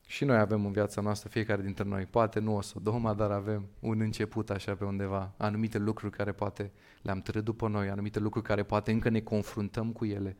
Și 0.07 0.25
noi 0.25 0.37
avem 0.37 0.65
în 0.65 0.71
viața 0.71 1.01
noastră, 1.01 1.29
fiecare 1.29 1.61
dintre 1.61 1.83
noi, 1.83 2.05
poate 2.05 2.39
nu 2.39 2.55
o 2.55 2.61
Sodoma, 2.61 3.13
dar 3.13 3.31
avem 3.31 3.67
un 3.79 3.99
început 3.99 4.49
așa 4.49 4.75
pe 4.75 4.85
undeva, 4.85 5.33
anumite 5.37 5.77
lucruri 5.77 6.15
care 6.17 6.31
poate 6.31 6.71
le-am 7.01 7.21
trăit 7.21 7.45
după 7.45 7.67
noi, 7.67 7.89
anumite 7.89 8.19
lucruri 8.19 8.45
care 8.45 8.63
poate 8.63 8.91
încă 8.91 9.09
ne 9.09 9.19
confruntăm 9.19 9.91
cu 9.91 10.05
ele, 10.05 10.37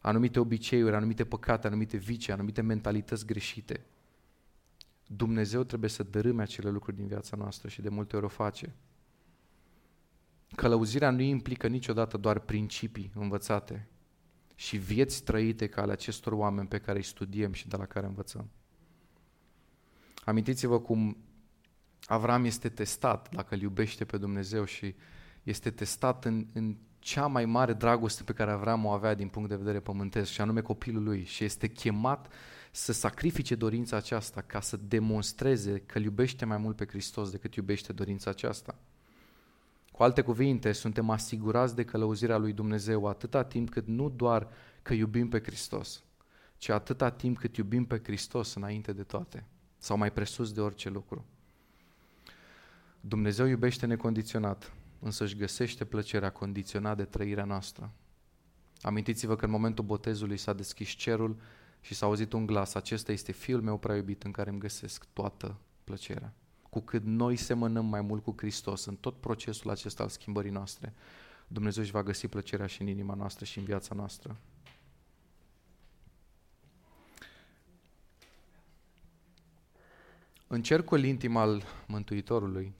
anumite 0.00 0.40
obiceiuri, 0.40 0.94
anumite 0.94 1.24
păcate, 1.24 1.66
anumite 1.66 1.96
vicii, 1.96 2.32
anumite 2.32 2.60
mentalități 2.60 3.26
greșite. 3.26 3.86
Dumnezeu 5.16 5.62
trebuie 5.64 5.90
să 5.90 6.02
dărâme 6.02 6.42
acele 6.42 6.70
lucruri 6.70 6.96
din 6.96 7.06
viața 7.06 7.36
noastră 7.36 7.68
și 7.68 7.82
de 7.82 7.88
multe 7.88 8.16
ori 8.16 8.24
o 8.24 8.28
face. 8.28 8.74
Călăuzirea 10.56 11.10
nu 11.10 11.20
implică 11.20 11.68
niciodată 11.68 12.16
doar 12.16 12.38
principii 12.38 13.10
învățate 13.14 13.88
și 14.54 14.76
vieți 14.76 15.22
trăite 15.22 15.66
ca 15.66 15.82
ale 15.82 15.92
acestor 15.92 16.32
oameni 16.32 16.68
pe 16.68 16.78
care 16.78 16.98
îi 16.98 17.04
studiem 17.04 17.52
și 17.52 17.68
de 17.68 17.76
la 17.76 17.86
care 17.86 18.06
învățăm. 18.06 18.50
Amintiți-vă 20.24 20.80
cum 20.80 21.16
Avram 22.06 22.44
este 22.44 22.68
testat 22.68 23.34
dacă 23.34 23.54
îl 23.54 23.60
iubește 23.60 24.04
pe 24.04 24.18
Dumnezeu 24.18 24.64
și 24.64 24.94
este 25.42 25.70
testat 25.70 26.24
în, 26.24 26.46
în 26.52 26.76
cea 27.02 27.26
mai 27.26 27.44
mare 27.44 27.72
dragoste 27.72 28.22
pe 28.22 28.32
care 28.32 28.50
Avram 28.50 28.84
o 28.84 28.90
avea 28.90 29.14
din 29.14 29.28
punct 29.28 29.48
de 29.48 29.56
vedere 29.56 29.80
pământesc, 29.80 30.30
și 30.30 30.40
anume 30.40 30.60
copilul 30.60 31.02
lui, 31.02 31.24
și 31.24 31.44
este 31.44 31.68
chemat 31.68 32.32
să 32.70 32.92
sacrifice 32.92 33.54
dorința 33.54 33.96
aceasta 33.96 34.40
ca 34.40 34.60
să 34.60 34.76
demonstreze 34.76 35.78
că 35.78 35.98
îl 35.98 36.04
iubește 36.04 36.44
mai 36.44 36.56
mult 36.56 36.76
pe 36.76 36.86
Hristos 36.86 37.30
decât 37.30 37.54
iubește 37.54 37.92
dorința 37.92 38.30
aceasta. 38.30 38.74
Cu 39.92 40.02
alte 40.02 40.20
cuvinte, 40.20 40.72
suntem 40.72 41.10
asigurați 41.10 41.74
de 41.74 41.84
călăuzirea 41.84 42.36
lui 42.36 42.52
Dumnezeu 42.52 43.06
atâta 43.06 43.44
timp 43.44 43.70
cât 43.70 43.86
nu 43.86 44.08
doar 44.08 44.48
că 44.82 44.94
iubim 44.94 45.28
pe 45.28 45.40
Hristos, 45.40 46.02
ci 46.56 46.68
atâta 46.68 47.10
timp 47.10 47.38
cât 47.38 47.56
iubim 47.56 47.84
pe 47.84 48.00
Hristos 48.04 48.54
înainte 48.54 48.92
de 48.92 49.02
toate, 49.02 49.44
sau 49.78 49.96
mai 49.96 50.12
presus 50.12 50.52
de 50.52 50.60
orice 50.60 50.88
lucru. 50.88 51.24
Dumnezeu 53.00 53.46
iubește 53.46 53.86
necondiționat, 53.86 54.72
însă 55.02 55.24
își 55.24 55.36
găsește 55.36 55.84
plăcerea 55.84 56.30
condiționat 56.30 56.96
de 56.96 57.04
trăirea 57.04 57.44
noastră. 57.44 57.92
Amintiți-vă 58.80 59.36
că 59.36 59.44
în 59.44 59.50
momentul 59.50 59.84
botezului 59.84 60.36
s-a 60.36 60.52
deschis 60.52 60.88
cerul 60.88 61.36
și 61.80 61.94
s-a 61.94 62.06
auzit 62.06 62.32
un 62.32 62.46
glas, 62.46 62.74
acesta 62.74 63.12
este 63.12 63.32
Fiul 63.32 63.62
meu 63.62 63.78
prea 63.78 63.96
iubit 63.96 64.22
în 64.22 64.30
care 64.30 64.50
îmi 64.50 64.58
găsesc 64.58 65.04
toată 65.12 65.56
plăcerea. 65.84 66.32
Cu 66.70 66.80
cât 66.80 67.04
noi 67.04 67.36
semănăm 67.36 67.86
mai 67.86 68.00
mult 68.00 68.22
cu 68.22 68.34
Hristos 68.36 68.84
în 68.84 68.96
tot 68.96 69.20
procesul 69.20 69.70
acesta 69.70 70.02
al 70.02 70.08
schimbării 70.08 70.50
noastre, 70.50 70.94
Dumnezeu 71.48 71.82
își 71.82 71.92
va 71.92 72.02
găsi 72.02 72.28
plăcerea 72.28 72.66
și 72.66 72.80
în 72.82 72.88
inima 72.88 73.14
noastră 73.14 73.44
și 73.44 73.58
în 73.58 73.64
viața 73.64 73.94
noastră. 73.94 74.36
În 80.46 80.62
cercul 80.62 81.04
intim 81.04 81.36
al 81.36 81.62
Mântuitorului, 81.86 82.74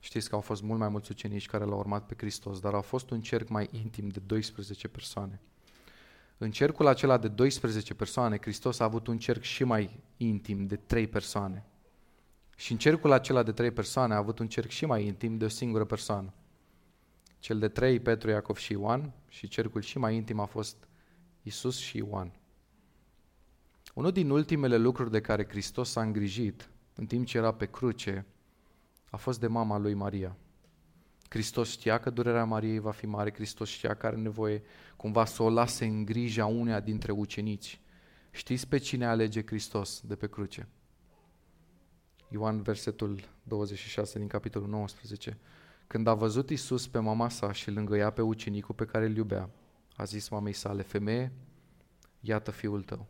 știți 0.00 0.28
că 0.28 0.34
au 0.34 0.40
fost 0.40 0.62
mult 0.62 0.78
mai 0.78 0.88
mulți 0.88 1.10
ucenici 1.10 1.46
care 1.46 1.64
l-au 1.64 1.78
urmat 1.78 2.06
pe 2.06 2.14
Hristos, 2.16 2.60
dar 2.60 2.74
au 2.74 2.82
fost 2.82 3.10
un 3.10 3.20
cerc 3.20 3.48
mai 3.48 3.68
intim 3.72 4.08
de 4.08 4.20
12 4.26 4.88
persoane. 4.88 5.40
În 6.38 6.50
cercul 6.50 6.86
acela 6.86 7.18
de 7.18 7.28
12 7.28 7.94
persoane, 7.94 8.38
Hristos 8.40 8.80
a 8.80 8.84
avut 8.84 9.06
un 9.06 9.18
cerc 9.18 9.42
și 9.42 9.64
mai 9.64 10.00
intim 10.16 10.66
de 10.66 10.76
3 10.76 11.06
persoane. 11.06 11.64
Și 12.56 12.72
în 12.72 12.78
cercul 12.78 13.12
acela 13.12 13.42
de 13.42 13.52
3 13.52 13.70
persoane 13.70 14.14
a 14.14 14.16
avut 14.16 14.38
un 14.38 14.48
cerc 14.48 14.68
și 14.68 14.86
mai 14.86 15.06
intim 15.06 15.36
de 15.36 15.44
o 15.44 15.48
singură 15.48 15.84
persoană. 15.84 16.32
Cel 17.38 17.58
de 17.58 17.68
3, 17.68 18.00
Petru, 18.00 18.30
Iacov 18.30 18.56
și 18.56 18.72
Ioan, 18.72 19.12
și 19.28 19.48
cercul 19.48 19.80
și 19.80 19.98
mai 19.98 20.14
intim 20.14 20.40
a 20.40 20.44
fost 20.44 20.76
Isus 21.42 21.78
și 21.78 21.96
Ioan. 21.96 22.32
Unul 23.94 24.12
din 24.12 24.30
ultimele 24.30 24.76
lucruri 24.76 25.10
de 25.10 25.20
care 25.20 25.48
Hristos 25.48 25.90
s-a 25.90 26.02
îngrijit 26.02 26.70
în 26.94 27.06
timp 27.06 27.26
ce 27.26 27.36
era 27.36 27.52
pe 27.52 27.66
cruce 27.66 28.26
a 29.10 29.16
fost 29.16 29.40
de 29.40 29.46
mama 29.46 29.78
lui 29.78 29.94
Maria. 29.94 30.36
Hristos 31.28 31.70
știa 31.70 31.98
că 31.98 32.10
durerea 32.10 32.44
Mariei 32.44 32.78
va 32.78 32.90
fi 32.90 33.06
mare, 33.06 33.32
Hristos 33.32 33.68
știa 33.68 33.94
că 33.94 34.06
are 34.06 34.16
nevoie 34.16 34.62
cumva 34.96 35.24
să 35.24 35.42
o 35.42 35.50
lase 35.50 35.84
în 35.84 36.04
grija 36.04 36.46
uneia 36.46 36.80
dintre 36.80 37.12
ucenici. 37.12 37.80
Știți 38.30 38.68
pe 38.68 38.78
cine 38.78 39.06
alege 39.06 39.42
Hristos 39.46 40.00
de 40.00 40.14
pe 40.16 40.28
cruce? 40.28 40.68
Ioan, 42.28 42.62
versetul 42.62 43.20
26 43.42 44.18
din 44.18 44.28
capitolul 44.28 44.68
19. 44.68 45.38
Când 45.86 46.06
a 46.06 46.14
văzut 46.14 46.50
Isus 46.50 46.88
pe 46.88 46.98
mama 46.98 47.28
sa 47.28 47.52
și 47.52 47.70
lângă 47.70 47.96
ea 47.96 48.10
pe 48.10 48.22
ucenicul 48.22 48.74
pe 48.74 48.84
care 48.84 49.04
îl 49.04 49.16
iubea, 49.16 49.50
a 49.96 50.04
zis 50.04 50.28
mamei 50.28 50.52
sale, 50.52 50.82
femeie, 50.82 51.32
iată 52.20 52.50
fiul 52.50 52.82
tău. 52.82 53.06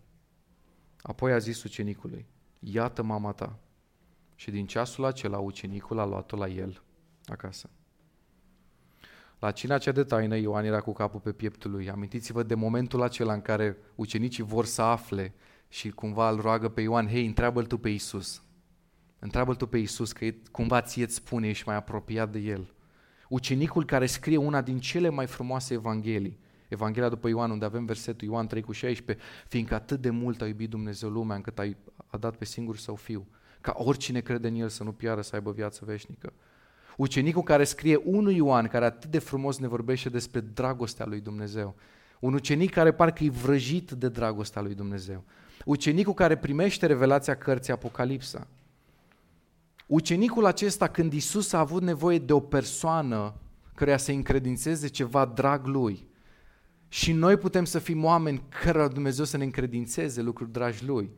Apoi 1.02 1.32
a 1.32 1.38
zis 1.38 1.62
ucenicului, 1.62 2.26
iată 2.58 3.02
mama 3.02 3.32
ta. 3.32 3.58
Și 4.40 4.50
din 4.50 4.66
ceasul 4.66 5.04
acela 5.04 5.38
ucenicul 5.38 5.98
a 5.98 6.04
luat-o 6.04 6.36
la 6.36 6.48
el 6.48 6.82
acasă. 7.24 7.70
La 9.38 9.50
cina 9.50 9.78
cea 9.78 9.92
de 9.92 10.04
taină, 10.04 10.36
Ioan 10.36 10.64
era 10.64 10.80
cu 10.80 10.92
capul 10.92 11.20
pe 11.20 11.32
pieptul 11.32 11.70
lui. 11.70 11.90
Amintiți-vă 11.90 12.42
de 12.42 12.54
momentul 12.54 13.02
acela 13.02 13.32
în 13.32 13.40
care 13.40 13.76
ucenicii 13.94 14.42
vor 14.42 14.64
să 14.64 14.82
afle 14.82 15.34
și 15.68 15.90
cumva 15.90 16.30
îl 16.30 16.40
roagă 16.40 16.68
pe 16.68 16.80
Ioan, 16.80 17.08
hei, 17.08 17.26
întreabă-l 17.26 17.66
tu 17.66 17.78
pe 17.78 17.88
Isus. 17.88 18.42
Întreabă-l 19.18 19.54
tu 19.54 19.66
pe 19.66 19.78
Isus, 19.78 20.12
că 20.12 20.26
cumva 20.50 20.80
ție 20.80 21.04
îți 21.04 21.14
spune, 21.14 21.48
ești 21.48 21.66
mai 21.66 21.76
apropiat 21.76 22.32
de 22.32 22.38
el. 22.38 22.74
Ucenicul 23.28 23.84
care 23.84 24.06
scrie 24.06 24.36
una 24.36 24.62
din 24.62 24.78
cele 24.78 25.08
mai 25.08 25.26
frumoase 25.26 25.74
evanghelii, 25.74 26.38
Evanghelia 26.68 27.08
după 27.08 27.28
Ioan, 27.28 27.50
unde 27.50 27.64
avem 27.64 27.84
versetul 27.84 28.28
Ioan 28.28 28.46
3 28.46 28.62
cu 28.62 28.72
16, 28.72 29.24
fiindcă 29.46 29.74
atât 29.74 30.00
de 30.00 30.10
mult 30.10 30.40
a 30.40 30.46
iubit 30.46 30.70
Dumnezeu 30.70 31.10
lumea 31.10 31.36
încât 31.36 31.58
a, 31.58 31.68
a 32.06 32.16
dat 32.16 32.36
pe 32.36 32.44
singur 32.44 32.76
său 32.76 32.94
fiu, 32.94 33.26
ca 33.60 33.74
oricine 33.76 34.20
crede 34.20 34.48
în 34.48 34.54
el 34.54 34.68
să 34.68 34.84
nu 34.84 34.92
piară, 34.92 35.20
să 35.20 35.34
aibă 35.34 35.50
viață 35.50 35.82
veșnică. 35.84 36.32
Ucenicul 36.96 37.42
care 37.42 37.64
scrie 37.64 37.96
1 38.04 38.30
Ioan, 38.30 38.66
care 38.66 38.84
atât 38.84 39.10
de 39.10 39.18
frumos 39.18 39.58
ne 39.58 39.68
vorbește 39.68 40.08
despre 40.08 40.40
dragostea 40.40 41.06
lui 41.06 41.20
Dumnezeu. 41.20 41.74
Un 42.20 42.34
ucenic 42.34 42.70
care 42.70 42.92
parcă 42.92 43.24
e 43.24 43.30
vrăjit 43.30 43.90
de 43.90 44.08
dragostea 44.08 44.62
lui 44.62 44.74
Dumnezeu. 44.74 45.24
Ucenicul 45.64 46.14
care 46.14 46.36
primește 46.36 46.86
revelația 46.86 47.36
cărții 47.36 47.72
Apocalipsa. 47.72 48.46
Ucenicul 49.86 50.44
acesta, 50.44 50.88
când 50.88 51.12
Isus 51.12 51.52
a 51.52 51.58
avut 51.58 51.82
nevoie 51.82 52.18
de 52.18 52.32
o 52.32 52.40
persoană 52.40 53.34
care 53.74 53.96
să 53.96 54.10
încredințeze 54.12 54.88
ceva 54.88 55.24
drag 55.24 55.66
lui, 55.66 56.08
și 56.92 57.12
noi 57.12 57.36
putem 57.36 57.64
să 57.64 57.78
fim 57.78 58.04
oameni 58.04 58.42
cărora 58.62 58.88
Dumnezeu 58.88 59.24
să 59.24 59.36
ne 59.36 59.44
încredințeze 59.44 60.22
lucruri 60.22 60.52
dragi 60.52 60.84
lui. 60.84 61.10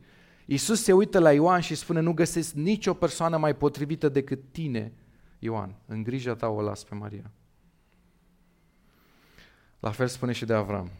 Isus 0.45 0.83
se 0.83 0.93
uită 0.93 1.19
la 1.19 1.33
Ioan 1.33 1.59
și 1.59 1.75
spune, 1.75 1.99
nu 1.99 2.13
găsesc 2.13 2.53
nicio 2.53 2.93
persoană 2.93 3.37
mai 3.37 3.55
potrivită 3.55 4.09
decât 4.09 4.51
tine, 4.51 4.93
Ioan. 5.39 5.75
În 5.85 6.03
grija 6.03 6.35
ta 6.35 6.47
o 6.47 6.61
las 6.61 6.83
pe 6.83 6.95
Maria. 6.95 7.31
La 9.79 9.91
fel 9.91 10.07
spune 10.07 10.31
și 10.31 10.45
de 10.45 10.53
Avram. 10.53 10.91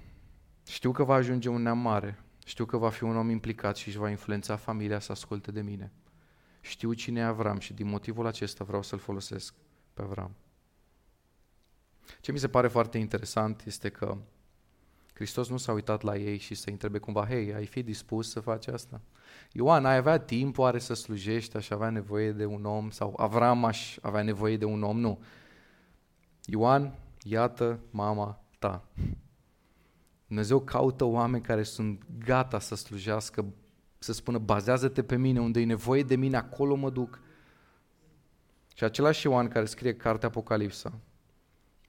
Știu 0.67 0.91
că 0.91 1.03
va 1.03 1.13
ajunge 1.13 1.49
un 1.49 1.62
neam 1.62 1.77
mare, 1.77 2.23
știu 2.45 2.65
că 2.65 2.77
va 2.77 2.89
fi 2.89 3.03
un 3.03 3.17
om 3.17 3.29
implicat 3.29 3.75
și 3.75 3.88
își 3.88 3.97
va 3.97 4.10
influența 4.10 4.56
familia 4.56 4.99
să 4.99 5.12
asculte 5.12 5.51
de 5.51 5.62
mine. 5.62 5.91
Știu 6.62 6.93
cine 6.93 7.19
e 7.19 7.23
Avram 7.23 7.60
și 7.60 7.73
din 7.73 7.88
motivul 7.88 8.25
acesta 8.25 8.63
vreau 8.63 8.82
să-l 8.82 8.99
folosesc 8.99 9.53
pe 9.93 10.01
Avram. 10.01 10.36
Ce 12.21 12.32
mi 12.32 12.39
se 12.39 12.47
pare 12.47 12.67
foarte 12.67 12.97
interesant 12.97 13.63
este 13.65 13.89
că 13.89 14.17
Hristos 15.13 15.49
nu 15.49 15.58
s-a 15.58 15.71
uitat 15.71 16.02
la 16.02 16.15
ei 16.15 16.38
și 16.38 16.56
să 16.56 16.69
întrebe 16.69 16.97
cumva, 16.97 17.26
hei, 17.26 17.54
ai 17.54 17.65
fi 17.65 17.84
dispus 17.84 18.30
să 18.30 18.39
faci 18.39 18.67
asta? 18.67 19.02
Ioan, 19.52 19.86
ai 19.86 19.95
avea 19.95 20.19
timp 20.19 20.58
oare 20.58 20.80
să 20.80 20.93
slujești, 20.93 21.58
aș 21.58 21.69
avea 21.69 21.89
nevoie 21.89 22.32
de 22.32 22.45
un 22.45 22.65
om? 22.65 22.89
Sau 22.89 23.13
Avram 23.17 23.65
aș 23.65 23.97
avea 24.02 24.21
nevoie 24.21 24.58
de 24.58 24.65
un 24.65 24.84
om? 24.84 24.99
Nu. 24.99 25.23
Ioan, 26.45 26.95
iată 27.23 27.80
mama 27.89 28.43
ta. 28.60 28.88
Dumnezeu 30.28 30.60
caută 30.60 31.04
oameni 31.04 31.43
care 31.43 31.63
sunt 31.63 32.04
gata 32.26 32.60
să 32.60 32.76
slujească, 32.76 33.45
să 33.99 34.13
spună, 34.13 34.38
bazează-te 34.38 35.04
pe 35.04 35.15
mine, 35.15 35.39
unde 35.39 35.60
e 35.60 35.65
nevoie 35.65 36.04
de 36.04 36.15
mine, 36.15 36.38
acolo 36.38 36.76
mă 36.76 36.89
duc. 36.89 37.19
Și 38.76 38.84
același 38.84 39.26
Ioan 39.26 39.47
care 39.47 39.65
scrie 39.65 39.95
cartea 39.95 40.28
Apocalipsa, 40.28 40.99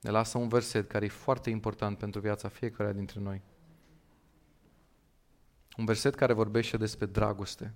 ne 0.05 0.11
lasă 0.11 0.37
un 0.37 0.47
verset 0.47 0.87
care 0.87 1.05
e 1.05 1.09
foarte 1.09 1.49
important 1.49 1.97
pentru 1.97 2.19
viața 2.19 2.47
fiecare 2.47 2.93
dintre 2.93 3.19
noi. 3.19 3.41
Un 5.77 5.85
verset 5.85 6.15
care 6.15 6.33
vorbește 6.33 6.77
despre 6.77 7.05
dragoste. 7.05 7.73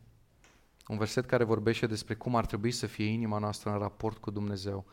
Un 0.87 0.97
verset 0.97 1.25
care 1.25 1.43
vorbește 1.43 1.87
despre 1.87 2.15
cum 2.15 2.35
ar 2.35 2.45
trebui 2.45 2.71
să 2.71 2.87
fie 2.87 3.05
inima 3.05 3.37
noastră 3.37 3.71
în 3.71 3.77
raport 3.77 4.17
cu 4.17 4.31
Dumnezeu. 4.31 4.85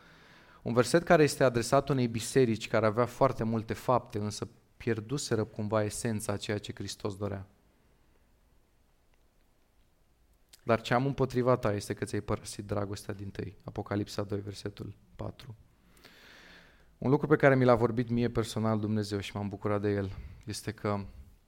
Un 0.61 0.73
verset 0.73 1.03
care 1.03 1.23
este 1.23 1.43
adresat 1.43 1.89
unei 1.89 2.07
biserici 2.07 2.67
care 2.67 2.85
avea 2.85 3.05
foarte 3.05 3.43
multe 3.43 3.73
fapte, 3.73 4.17
însă 4.19 4.47
pierduseră 4.77 5.43
cumva 5.43 5.83
esența 5.83 6.33
a 6.33 6.37
ceea 6.37 6.57
ce 6.57 6.73
Hristos 6.73 7.17
dorea. 7.17 7.47
Dar 10.63 10.81
ce 10.81 10.93
am 10.93 11.05
împotriva 11.05 11.57
ta 11.57 11.73
este 11.73 11.93
că 11.93 12.05
ți-ai 12.05 12.21
părăsit 12.21 12.65
dragostea 12.65 13.13
din 13.13 13.29
tăi. 13.29 13.57
Apocalipsa 13.63 14.23
2, 14.23 14.39
versetul 14.39 14.95
4. 15.15 15.55
Un 16.97 17.09
lucru 17.09 17.27
pe 17.27 17.35
care 17.35 17.55
mi 17.55 17.63
l-a 17.63 17.75
vorbit 17.75 18.09
mie 18.09 18.29
personal 18.29 18.79
Dumnezeu 18.79 19.19
și 19.19 19.35
m-am 19.35 19.49
bucurat 19.49 19.81
de 19.81 19.89
el 19.89 20.11
este 20.45 20.71
că 20.71 20.87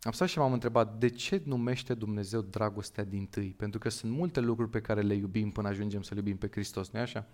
am 0.01 0.11
stat 0.11 0.27
și 0.27 0.37
m-am 0.37 0.53
întrebat 0.53 0.97
de 0.97 1.09
ce 1.09 1.41
numește 1.45 1.93
Dumnezeu 1.93 2.41
dragostea 2.41 3.03
din 3.03 3.25
tâi? 3.25 3.53
Pentru 3.57 3.79
că 3.79 3.89
sunt 3.89 4.11
multe 4.11 4.39
lucruri 4.39 4.69
pe 4.69 4.81
care 4.81 5.01
le 5.01 5.13
iubim 5.13 5.51
până 5.51 5.67
ajungem 5.67 6.01
să 6.01 6.13
iubim 6.15 6.37
pe 6.37 6.47
Hristos, 6.51 6.89
nu 6.89 6.99
așa? 6.99 7.27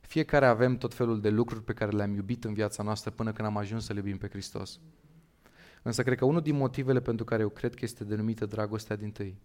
Fiecare 0.00 0.46
avem 0.46 0.76
tot 0.76 0.94
felul 0.94 1.20
de 1.20 1.30
lucruri 1.30 1.64
pe 1.64 1.72
care 1.72 1.90
le-am 1.90 2.14
iubit 2.14 2.44
în 2.44 2.54
viața 2.54 2.82
noastră 2.82 3.10
până 3.10 3.32
când 3.32 3.48
am 3.48 3.56
ajuns 3.56 3.84
să 3.84 3.92
iubim 3.96 4.18
pe 4.18 4.28
Hristos. 4.28 4.80
Însă 5.82 6.02
cred 6.02 6.18
că 6.18 6.24
unul 6.24 6.40
din 6.40 6.56
motivele 6.56 7.00
pentru 7.00 7.24
care 7.24 7.42
eu 7.42 7.48
cred 7.48 7.74
că 7.74 7.80
este 7.82 8.04
denumită 8.04 8.46
dragostea 8.46 8.96
din 8.96 9.10
tâi 9.10 9.40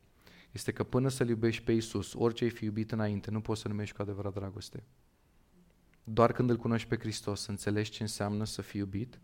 este 0.51 0.71
că 0.71 0.83
până 0.83 1.09
să-L 1.09 1.29
iubești 1.29 1.63
pe 1.63 1.71
Isus, 1.71 2.13
orice 2.13 2.43
ai 2.43 2.49
fi 2.49 2.65
iubit 2.65 2.91
înainte, 2.91 3.31
nu 3.31 3.41
poți 3.41 3.61
să 3.61 3.67
numești 3.67 3.95
cu 3.95 4.01
adevărat 4.01 4.33
dragoste. 4.33 4.83
Doar 6.09 6.31
când 6.31 6.49
îl 6.49 6.57
cunoști 6.57 6.87
pe 6.87 6.97
Hristos, 6.97 7.45
înțelegi 7.45 7.91
ce 7.91 8.01
înseamnă 8.01 8.45
să 8.45 8.61
fii 8.61 8.79
iubit 8.79 9.19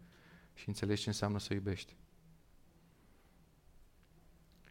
și 0.54 0.68
înțelegi 0.68 1.02
ce 1.02 1.10
înseamnă 1.10 1.40
să 1.40 1.54
iubești. 1.54 1.96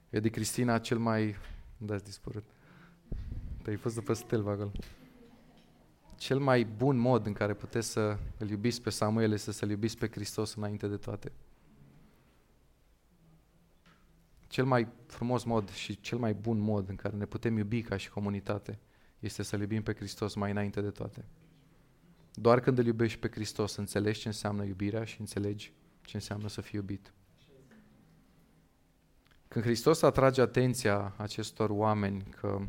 de 0.08 0.28
Cristina 0.28 0.78
cel 0.78 0.98
mai... 0.98 1.36
Da, 1.76 1.96
dispărut. 1.96 2.44
Te-ai 3.62 3.76
fost 3.76 3.94
după 3.94 4.12
stelva 4.12 4.50
acolo. 4.50 4.72
cel 6.16 6.38
mai 6.38 6.64
bun 6.64 6.96
mod 6.96 7.26
în 7.26 7.32
care 7.32 7.54
puteți 7.54 7.88
să 7.88 8.18
îl 8.38 8.48
iubiți 8.48 8.82
pe 8.82 8.90
Samuel 8.90 9.32
este 9.32 9.52
să-l 9.52 9.70
iubiți 9.70 9.98
pe 9.98 10.08
Hristos 10.10 10.54
înainte 10.54 10.88
de 10.88 10.96
toate. 10.96 11.32
Cel 14.48 14.64
mai 14.64 14.88
frumos 15.06 15.44
mod 15.44 15.70
și 15.70 16.00
cel 16.00 16.18
mai 16.18 16.34
bun 16.34 16.58
mod 16.58 16.88
în 16.88 16.96
care 16.96 17.16
ne 17.16 17.26
putem 17.26 17.56
iubi 17.56 17.82
ca 17.82 17.96
și 17.96 18.10
comunitate 18.10 18.78
este 19.18 19.42
să-L 19.42 19.60
iubim 19.60 19.82
pe 19.82 19.94
Hristos 19.94 20.34
mai 20.34 20.50
înainte 20.50 20.80
de 20.80 20.90
toate. 20.90 21.24
Doar 22.34 22.60
când 22.60 22.78
îl 22.78 22.86
iubești 22.86 23.18
pe 23.18 23.28
Hristos, 23.30 23.76
înțelegi 23.76 24.20
ce 24.20 24.28
înseamnă 24.28 24.64
iubirea 24.64 25.04
și 25.04 25.20
înțelegi 25.20 25.72
ce 26.04 26.16
înseamnă 26.16 26.48
să 26.48 26.60
fii 26.60 26.78
iubit. 26.78 27.12
Când 29.48 29.64
Hristos 29.64 30.02
atrage 30.02 30.40
atenția 30.40 31.14
acestor 31.16 31.70
oameni 31.70 32.24
că 32.40 32.66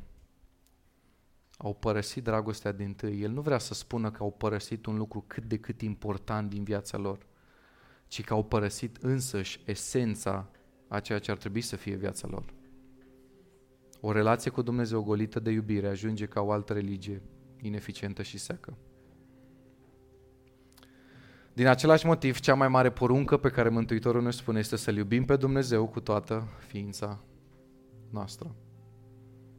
au 1.57 1.73
părăsit 1.73 2.23
dragostea 2.23 2.71
din 2.71 2.93
tâi, 2.93 3.21
El 3.21 3.31
nu 3.31 3.41
vrea 3.41 3.57
să 3.57 3.73
spună 3.73 4.11
că 4.11 4.23
au 4.23 4.31
părăsit 4.31 4.85
un 4.85 4.97
lucru 4.97 5.23
cât 5.27 5.45
de 5.45 5.57
cât 5.57 5.81
important 5.81 6.49
din 6.49 6.63
viața 6.63 6.97
lor, 6.97 7.25
ci 8.07 8.23
că 8.23 8.33
au 8.33 8.43
părăsit 8.43 8.95
însăși 8.95 9.61
esența 9.65 10.49
a 10.87 10.99
ceea 10.99 11.19
ce 11.19 11.31
ar 11.31 11.37
trebui 11.37 11.61
să 11.61 11.75
fie 11.75 11.95
viața 11.95 12.27
lor. 12.27 12.53
O 13.99 14.11
relație 14.11 14.51
cu 14.51 14.61
Dumnezeu 14.61 15.03
golită 15.03 15.39
de 15.39 15.51
iubire 15.51 15.87
ajunge 15.87 16.25
ca 16.25 16.41
o 16.41 16.51
altă 16.51 16.73
religie 16.73 17.21
ineficientă 17.61 18.21
și 18.23 18.37
secă. 18.37 18.77
Din 21.53 21.67
același 21.67 22.05
motiv, 22.05 22.39
cea 22.39 22.53
mai 22.53 22.67
mare 22.67 22.91
poruncă 22.91 23.37
pe 23.37 23.49
care 23.49 23.69
Mântuitorul 23.69 24.21
ne 24.21 24.31
spune 24.31 24.59
este 24.59 24.75
să-L 24.75 24.95
iubim 24.95 25.25
pe 25.25 25.35
Dumnezeu 25.35 25.87
cu 25.87 25.99
toată 25.99 26.47
ființa 26.67 27.19
noastră. 28.09 28.55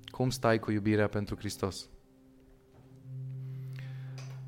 Cum 0.04 0.30
stai 0.30 0.58
cu 0.58 0.70
iubirea 0.70 1.08
pentru 1.08 1.36
Hristos? 1.36 1.88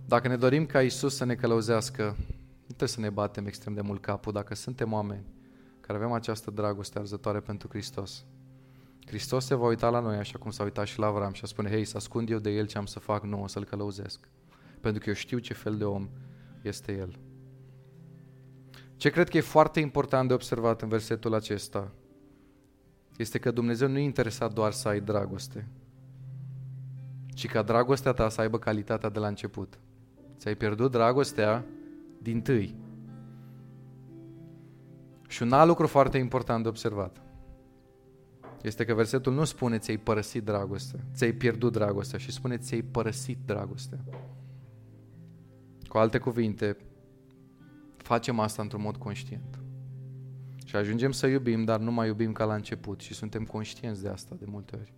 Dacă 0.07 0.29
ne 0.29 0.37
dorim 0.37 0.67
ca 0.67 0.83
Isus 0.83 1.17
să 1.17 1.25
ne 1.25 1.35
călăuzească, 1.35 2.03
nu 2.17 2.67
trebuie 2.67 2.89
să 2.89 3.01
ne 3.01 3.11
batem 3.11 3.47
extrem 3.47 3.75
de 3.75 3.81
mult 3.81 4.01
capul 4.01 4.33
dacă 4.33 4.55
suntem 4.55 4.93
oameni 4.93 5.25
care 5.81 5.99
avem 5.99 6.13
această 6.13 6.51
dragoste 6.51 6.99
arzătoare 6.99 7.41
pentru 7.41 7.69
Hristos. 7.69 8.25
Hristos 9.07 9.45
se 9.45 9.55
va 9.55 9.67
uita 9.67 9.91
la 9.91 10.01
noi 10.01 10.17
așa 10.17 10.39
cum 10.39 10.51
s-a 10.51 10.63
uitat 10.63 10.87
și 10.87 10.99
la 10.99 11.07
Avram 11.07 11.33
și 11.33 11.41
a 11.45 11.47
spune, 11.47 11.69
hei, 11.69 11.85
să 11.85 11.97
ascund 11.97 12.31
eu 12.31 12.39
de 12.39 12.51
el 12.51 12.67
ce 12.67 12.79
am 12.79 12.87
să 12.87 12.99
fac, 12.99 13.25
nu, 13.25 13.43
o 13.43 13.47
să-l 13.47 13.65
călăuzesc. 13.65 14.29
Pentru 14.81 15.03
că 15.03 15.09
eu 15.09 15.15
știu 15.15 15.39
ce 15.39 15.55
fel 15.55 15.77
de 15.77 15.85
om 15.85 16.09
este 16.63 16.93
el. 16.93 17.19
Ce 18.97 19.11
cred 19.11 19.29
că 19.29 19.37
e 19.37 19.41
foarte 19.41 19.81
important 19.81 20.29
de 20.29 20.35
observat 20.35 20.83
în 20.83 20.89
versetul 20.89 21.35
acesta 21.35 21.93
este 23.17 23.39
că 23.39 23.51
Dumnezeu 23.51 23.89
nu 23.89 23.99
e 23.99 24.03
interesat 24.03 24.53
doar 24.53 24.73
să 24.73 24.89
ai 24.89 25.01
dragoste, 25.01 25.69
ci 27.35 27.47
ca 27.47 27.63
dragostea 27.63 28.13
ta 28.13 28.29
să 28.29 28.41
aibă 28.41 28.59
calitatea 28.59 29.09
de 29.09 29.19
la 29.19 29.27
început. 29.27 29.79
Ți-ai 30.39 30.55
pierdut 30.55 30.91
dragostea 30.91 31.65
din 32.19 32.43
tâi. 32.43 32.75
Și 35.29 35.43
un 35.43 35.53
alt 35.53 35.69
lucru 35.69 35.87
foarte 35.87 36.19
important 36.19 36.63
de 36.63 36.69
observat 36.69 37.21
este 38.63 38.85
că 38.85 38.95
versetul 38.95 39.33
nu 39.33 39.45
spune 39.45 39.79
ți-ai 39.79 39.97
părăsit 39.97 40.45
dragostea, 40.45 41.01
ți-ai 41.15 41.33
pierdut 41.33 41.73
dragostea 41.73 42.19
și 42.19 42.33
spune 42.33 42.57
ți-ai 42.57 42.83
părăsit 42.83 43.39
dragostea. 43.47 43.99
Cu 45.89 45.99
alte 45.99 46.19
cuvinte, 46.19 46.77
facem 48.07 48.41
asta 48.41 48.63
într-un 48.63 48.83
mod 48.83 48.97
conștient. 48.97 49.61
Și 50.65 50.77
ajungem 50.77 51.13
să 51.13 51.27
iubim, 51.27 51.65
dar 51.65 51.81
nu 51.81 51.93
mai 51.93 52.07
iubim 52.07 52.33
ca 52.33 52.45
la 52.45 52.55
început 52.55 53.01
și 53.01 53.15
suntem 53.15 53.45
conștienți 53.45 54.03
de 54.03 54.09
asta 54.09 54.37
de 54.39 54.45
multe 54.49 54.77
ori. 54.77 54.95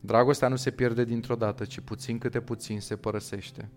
Dragostea 0.00 0.48
nu 0.48 0.56
se 0.56 0.70
pierde 0.70 1.04
dintr-o 1.04 1.34
dată, 1.34 1.64
ci 1.64 1.80
puțin 1.80 2.18
câte 2.18 2.40
puțin 2.40 2.80
se 2.80 2.96
părăsește. 2.96 3.70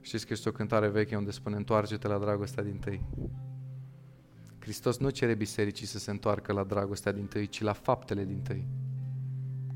Știți 0.00 0.26
că 0.26 0.32
este 0.32 0.48
o 0.48 0.52
cântare 0.52 0.88
veche 0.88 1.16
unde 1.16 1.30
spune 1.30 1.56
întoarce-te 1.56 2.08
la 2.08 2.18
dragostea 2.18 2.62
din 2.62 2.78
tăi. 2.78 3.04
Hristos 4.58 4.98
nu 4.98 5.10
cere 5.10 5.34
bisericii 5.34 5.86
să 5.86 5.98
se 5.98 6.10
întoarcă 6.10 6.52
la 6.52 6.64
dragostea 6.64 7.12
din 7.12 7.26
tăi, 7.26 7.46
ci 7.46 7.60
la 7.60 7.72
faptele 7.72 8.24
din 8.24 8.40
tăi. 8.42 8.66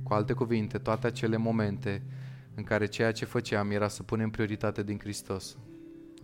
Cu 0.03 0.13
alte 0.13 0.33
cuvinte, 0.33 0.79
toate 0.79 1.07
acele 1.07 1.37
momente 1.37 2.03
în 2.55 2.63
care 2.63 2.87
ceea 2.87 3.13
ce 3.13 3.25
făceam 3.25 3.71
era 3.71 3.89
să 3.89 4.03
punem 4.03 4.31
prioritate 4.31 4.83
din 4.83 4.99
Hristos. 4.99 5.57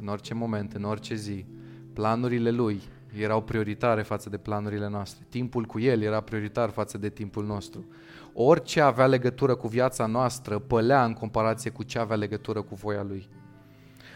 În 0.00 0.08
orice 0.08 0.34
moment, 0.34 0.72
în 0.72 0.84
orice 0.84 1.14
zi, 1.14 1.46
planurile 1.92 2.50
Lui 2.50 2.80
erau 3.16 3.42
prioritare 3.42 4.02
față 4.02 4.28
de 4.28 4.36
planurile 4.36 4.88
noastre. 4.88 5.26
Timpul 5.28 5.64
cu 5.64 5.78
El 5.78 6.02
era 6.02 6.20
prioritar 6.20 6.70
față 6.70 6.98
de 6.98 7.08
timpul 7.08 7.44
nostru. 7.44 7.86
Orice 8.32 8.80
avea 8.80 9.06
legătură 9.06 9.54
cu 9.54 9.68
viața 9.68 10.06
noastră 10.06 10.58
pălea 10.58 11.04
în 11.04 11.12
comparație 11.12 11.70
cu 11.70 11.82
ce 11.82 11.98
avea 11.98 12.16
legătură 12.16 12.62
cu 12.62 12.74
voia 12.74 13.02
Lui. 13.02 13.28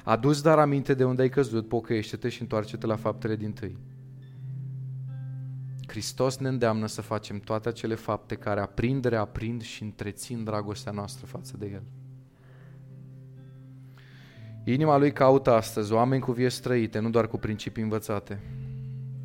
Adu-ți 0.04 0.42
dar 0.42 0.58
aminte 0.58 0.94
de 0.94 1.04
unde 1.04 1.22
ai 1.22 1.28
căzut, 1.28 1.68
pocăiește-te 1.68 2.28
și 2.28 2.40
întoarce-te 2.40 2.86
la 2.86 2.96
faptele 2.96 3.36
din 3.36 3.52
tâi. 3.52 3.78
Hristos 5.86 6.36
ne 6.36 6.48
îndeamnă 6.48 6.86
să 6.86 7.00
facem 7.00 7.38
toate 7.38 7.68
acele 7.68 7.94
fapte 7.94 8.34
care 8.34 8.60
aprind, 8.60 9.04
reaprind 9.04 9.62
și 9.62 9.82
întrețin 9.82 10.44
dragostea 10.44 10.92
noastră 10.92 11.26
față 11.26 11.56
de 11.56 11.66
El. 11.66 11.82
Inima 14.64 14.96
lui 14.96 15.12
caută 15.12 15.52
astăzi 15.52 15.92
oameni 15.92 16.22
cu 16.22 16.32
vieți 16.32 16.62
trăite, 16.62 16.98
nu 16.98 17.10
doar 17.10 17.26
cu 17.26 17.36
principii 17.36 17.82
învățate. 17.82 18.40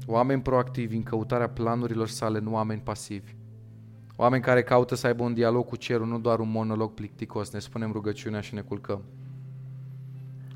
Oameni 0.05 0.41
proactivi 0.41 0.95
în 0.95 1.03
căutarea 1.03 1.49
planurilor 1.49 2.07
sale, 2.07 2.39
nu 2.39 2.53
oameni 2.53 2.81
pasivi. 2.81 3.35
Oameni 4.15 4.43
care 4.43 4.63
caută 4.63 4.95
să 4.95 5.07
aibă 5.07 5.23
un 5.23 5.33
dialog 5.33 5.65
cu 5.65 5.75
cerul, 5.75 6.07
nu 6.07 6.19
doar 6.19 6.39
un 6.39 6.49
monolog 6.49 6.93
plicticos, 6.93 7.51
ne 7.51 7.59
spunem 7.59 7.91
rugăciunea 7.91 8.41
și 8.41 8.53
ne 8.53 8.61
culcăm. 8.61 9.01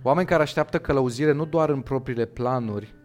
Oameni 0.01 0.27
care 0.27 0.41
așteaptă 0.41 0.79
călăuzire 0.79 1.31
nu 1.31 1.45
doar 1.45 1.69
în 1.69 1.81
propriile 1.81 2.25
planuri, 2.25 2.95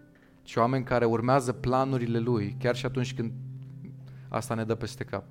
ci 0.42 0.56
oameni 0.56 0.84
care 0.84 1.04
urmează 1.04 1.52
planurile 1.52 2.18
Lui, 2.18 2.56
chiar 2.58 2.76
și 2.76 2.86
atunci 2.86 3.14
când 3.14 3.32
asta 4.28 4.54
ne 4.54 4.64
dă 4.64 4.74
peste 4.74 5.04
cap. 5.04 5.24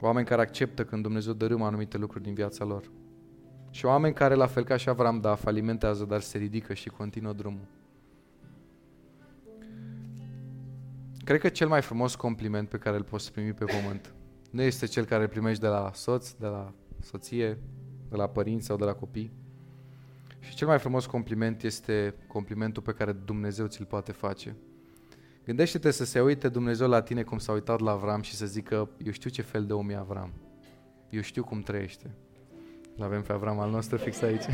Oameni 0.00 0.26
care 0.26 0.40
acceptă 0.40 0.84
când 0.84 1.02
Dumnezeu 1.02 1.32
dărâmă 1.32 1.64
anumite 1.64 1.98
lucruri 1.98 2.24
din 2.24 2.34
viața 2.34 2.64
lor. 2.64 2.90
Și 3.74 3.84
oameni 3.84 4.14
care, 4.14 4.34
la 4.34 4.46
fel 4.46 4.64
ca 4.64 4.76
și 4.76 4.88
Avram, 4.88 5.20
da, 5.20 5.34
falimentează, 5.34 6.04
dar 6.04 6.20
se 6.20 6.38
ridică 6.38 6.74
și 6.74 6.88
continuă 6.88 7.32
drumul. 7.32 7.66
Cred 11.24 11.40
că 11.40 11.48
cel 11.48 11.68
mai 11.68 11.82
frumos 11.82 12.14
compliment 12.14 12.68
pe 12.68 12.78
care 12.78 12.96
îl 12.96 13.02
poți 13.02 13.32
primi 13.32 13.52
pe 13.52 13.64
pământ 13.64 14.14
nu 14.50 14.62
este 14.62 14.86
cel 14.86 15.04
care 15.04 15.22
îl 15.22 15.28
primești 15.28 15.60
de 15.60 15.66
la 15.66 15.90
soț, 15.94 16.30
de 16.30 16.46
la 16.46 16.72
soție, 17.00 17.58
de 18.08 18.16
la 18.16 18.28
părinți 18.28 18.66
sau 18.66 18.76
de 18.76 18.84
la 18.84 18.92
copii, 18.92 19.32
și 20.38 20.54
cel 20.54 20.66
mai 20.66 20.78
frumos 20.78 21.06
compliment 21.06 21.62
este 21.62 22.14
complimentul 22.26 22.82
pe 22.82 22.92
care 22.92 23.12
Dumnezeu 23.12 23.66
ți-l 23.66 23.84
poate 23.84 24.12
face. 24.12 24.56
Gândește-te 25.44 25.90
să 25.90 26.04
se 26.04 26.20
uite 26.20 26.48
Dumnezeu 26.48 26.88
la 26.88 27.02
tine 27.02 27.22
cum 27.22 27.38
s-a 27.38 27.52
uitat 27.52 27.80
la 27.80 27.90
Avram 27.90 28.22
și 28.22 28.34
să 28.34 28.46
zică, 28.46 28.90
eu 29.04 29.12
știu 29.12 29.30
ce 29.30 29.42
fel 29.42 29.66
de 29.66 29.72
om 29.72 29.90
e 29.90 29.96
Avram. 29.96 30.32
Eu 31.10 31.20
știu 31.20 31.44
cum 31.44 31.60
trăiește. 31.60 32.14
L 32.96 33.02
avem 33.02 33.22
pe 33.22 33.32
Avram 33.32 33.58
al 33.58 33.70
nostru 33.70 33.96
fix 33.96 34.22
aici. 34.22 34.44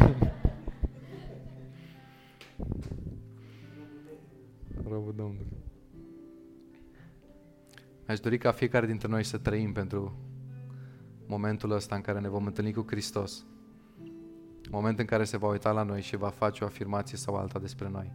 Robul 4.89 5.15
Domnului. 5.17 5.47
Aș 8.07 8.21
dori 8.21 8.39
ca 8.39 8.53
fiecare 8.53 8.87
dintre 8.87 9.09
noi 9.09 9.25
să 9.25 9.39
trăim 9.39 9.73
pentru 9.73 10.19
momentul 11.27 11.71
ăsta 11.71 11.95
în 11.95 12.01
care 12.01 12.21
ne 12.21 12.29
vom 12.29 12.47
întâlni 12.47 12.73
cu 12.73 12.85
Hristos 12.87 13.45
moment 14.71 14.99
în 14.99 15.05
care 15.05 15.25
se 15.25 15.37
va 15.37 15.49
uita 15.49 15.73
la 15.73 15.83
noi 15.83 16.01
și 16.01 16.17
va 16.17 16.29
face 16.29 16.65
o 16.65 16.67
afirmație 16.67 17.19
sau 17.19 17.35
alta 17.35 17.59
despre 17.59 17.89
noi. 17.89 18.13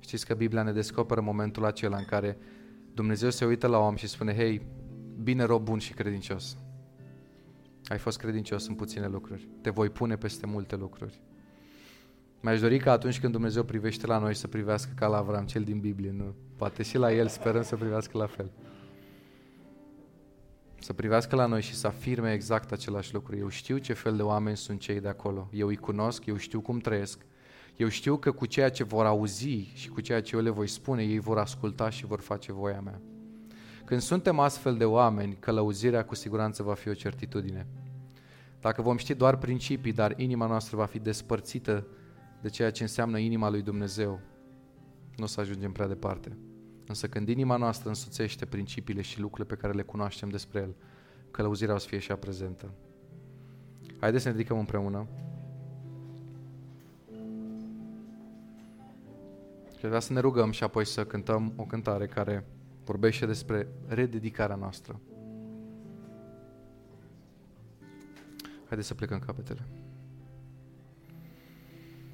Știți 0.00 0.26
că 0.26 0.34
Biblia 0.34 0.62
ne 0.62 0.72
descoperă 0.72 1.20
momentul 1.20 1.64
acela 1.64 1.96
în 1.96 2.04
care 2.04 2.36
Dumnezeu 2.94 3.30
se 3.30 3.44
uită 3.44 3.66
la 3.66 3.78
om 3.78 3.96
și 3.96 4.06
spune, 4.06 4.34
hei, 4.34 4.66
bine 5.22 5.44
rob 5.44 5.64
bun 5.64 5.78
și 5.78 5.92
credincios. 5.92 6.56
Ai 7.92 7.98
fost 7.98 8.18
credincios 8.18 8.66
în 8.66 8.74
puține 8.74 9.06
lucruri. 9.06 9.48
Te 9.60 9.70
voi 9.70 9.88
pune 9.90 10.16
peste 10.16 10.46
multe 10.46 10.76
lucruri. 10.76 11.20
Mi-aș 12.40 12.60
dori 12.60 12.78
ca 12.78 12.92
atunci 12.92 13.20
când 13.20 13.32
Dumnezeu 13.32 13.62
privește 13.62 14.06
la 14.06 14.18
noi 14.18 14.34
să 14.34 14.48
privească 14.48 14.92
ca 14.96 15.06
la 15.06 15.16
Avram, 15.16 15.46
cel 15.46 15.62
din 15.62 15.80
Biblie, 15.80 16.10
nu? 16.10 16.34
Poate 16.56 16.82
și 16.82 16.98
la 16.98 17.12
el 17.12 17.28
sperăm 17.28 17.62
să 17.62 17.76
privească 17.76 18.18
la 18.18 18.26
fel 18.26 18.50
să 20.78 20.92
privească 20.92 21.36
la 21.36 21.46
noi 21.46 21.62
și 21.62 21.74
să 21.74 21.86
afirme 21.86 22.32
exact 22.32 22.72
același 22.72 23.14
lucru. 23.14 23.36
Eu 23.36 23.48
știu 23.48 23.78
ce 23.78 23.92
fel 23.92 24.16
de 24.16 24.22
oameni 24.22 24.56
sunt 24.56 24.80
cei 24.80 25.00
de 25.00 25.08
acolo. 25.08 25.48
Eu 25.52 25.66
îi 25.66 25.76
cunosc, 25.76 26.26
eu 26.26 26.36
știu 26.36 26.60
cum 26.60 26.78
trăiesc. 26.78 27.26
Eu 27.76 27.88
știu 27.88 28.16
că 28.16 28.32
cu 28.32 28.46
ceea 28.46 28.68
ce 28.68 28.84
vor 28.84 29.06
auzi 29.06 29.70
și 29.74 29.88
cu 29.88 30.00
ceea 30.00 30.22
ce 30.22 30.36
eu 30.36 30.42
le 30.42 30.50
voi 30.50 30.66
spune, 30.66 31.02
ei 31.02 31.18
vor 31.18 31.38
asculta 31.38 31.90
și 31.90 32.06
vor 32.06 32.20
face 32.20 32.52
voia 32.52 32.80
mea. 32.80 33.00
Când 33.84 34.00
suntem 34.00 34.38
astfel 34.38 34.76
de 34.76 34.84
oameni, 34.84 35.36
călăuzirea 35.40 36.04
cu 36.04 36.14
siguranță 36.14 36.62
va 36.62 36.74
fi 36.74 36.88
o 36.88 36.94
certitudine. 36.94 37.66
Dacă 38.62 38.82
vom 38.82 38.96
ști 38.96 39.14
doar 39.14 39.36
principii, 39.36 39.92
dar 39.92 40.14
inima 40.16 40.46
noastră 40.46 40.76
va 40.76 40.84
fi 40.84 40.98
despărțită 40.98 41.86
de 42.42 42.48
ceea 42.48 42.70
ce 42.70 42.82
înseamnă 42.82 43.18
inima 43.18 43.50
lui 43.50 43.62
Dumnezeu, 43.62 44.20
nu 45.16 45.24
o 45.24 45.26
să 45.26 45.40
ajungem 45.40 45.72
prea 45.72 45.86
departe. 45.86 46.36
Însă 46.86 47.08
când 47.08 47.28
inima 47.28 47.56
noastră 47.56 47.88
însuțește 47.88 48.44
principiile 48.44 49.00
și 49.00 49.20
lucrurile 49.20 49.54
pe 49.54 49.60
care 49.60 49.72
le 49.72 49.82
cunoaștem 49.82 50.28
despre 50.28 50.60
El, 50.60 50.74
călăuzirea 51.30 51.74
o 51.74 51.78
să 51.78 51.88
fie 51.88 51.98
și 51.98 52.10
ea 52.10 52.16
prezentă. 52.16 52.70
Haideți 54.00 54.22
să 54.22 54.28
ne 54.28 54.36
ridicăm 54.36 54.58
împreună. 54.58 55.06
Și 59.78 59.86
vreau 59.86 60.00
să 60.00 60.12
ne 60.12 60.20
rugăm 60.20 60.50
și 60.50 60.64
apoi 60.64 60.86
să 60.86 61.04
cântăm 61.04 61.52
o 61.56 61.64
cântare 61.64 62.06
care 62.06 62.46
vorbește 62.84 63.26
despre 63.26 63.68
rededicarea 63.86 64.56
noastră. 64.56 65.00
Haideți 68.72 68.90
să 68.90 68.96
plecăm 68.96 69.18
capetele. 69.18 69.68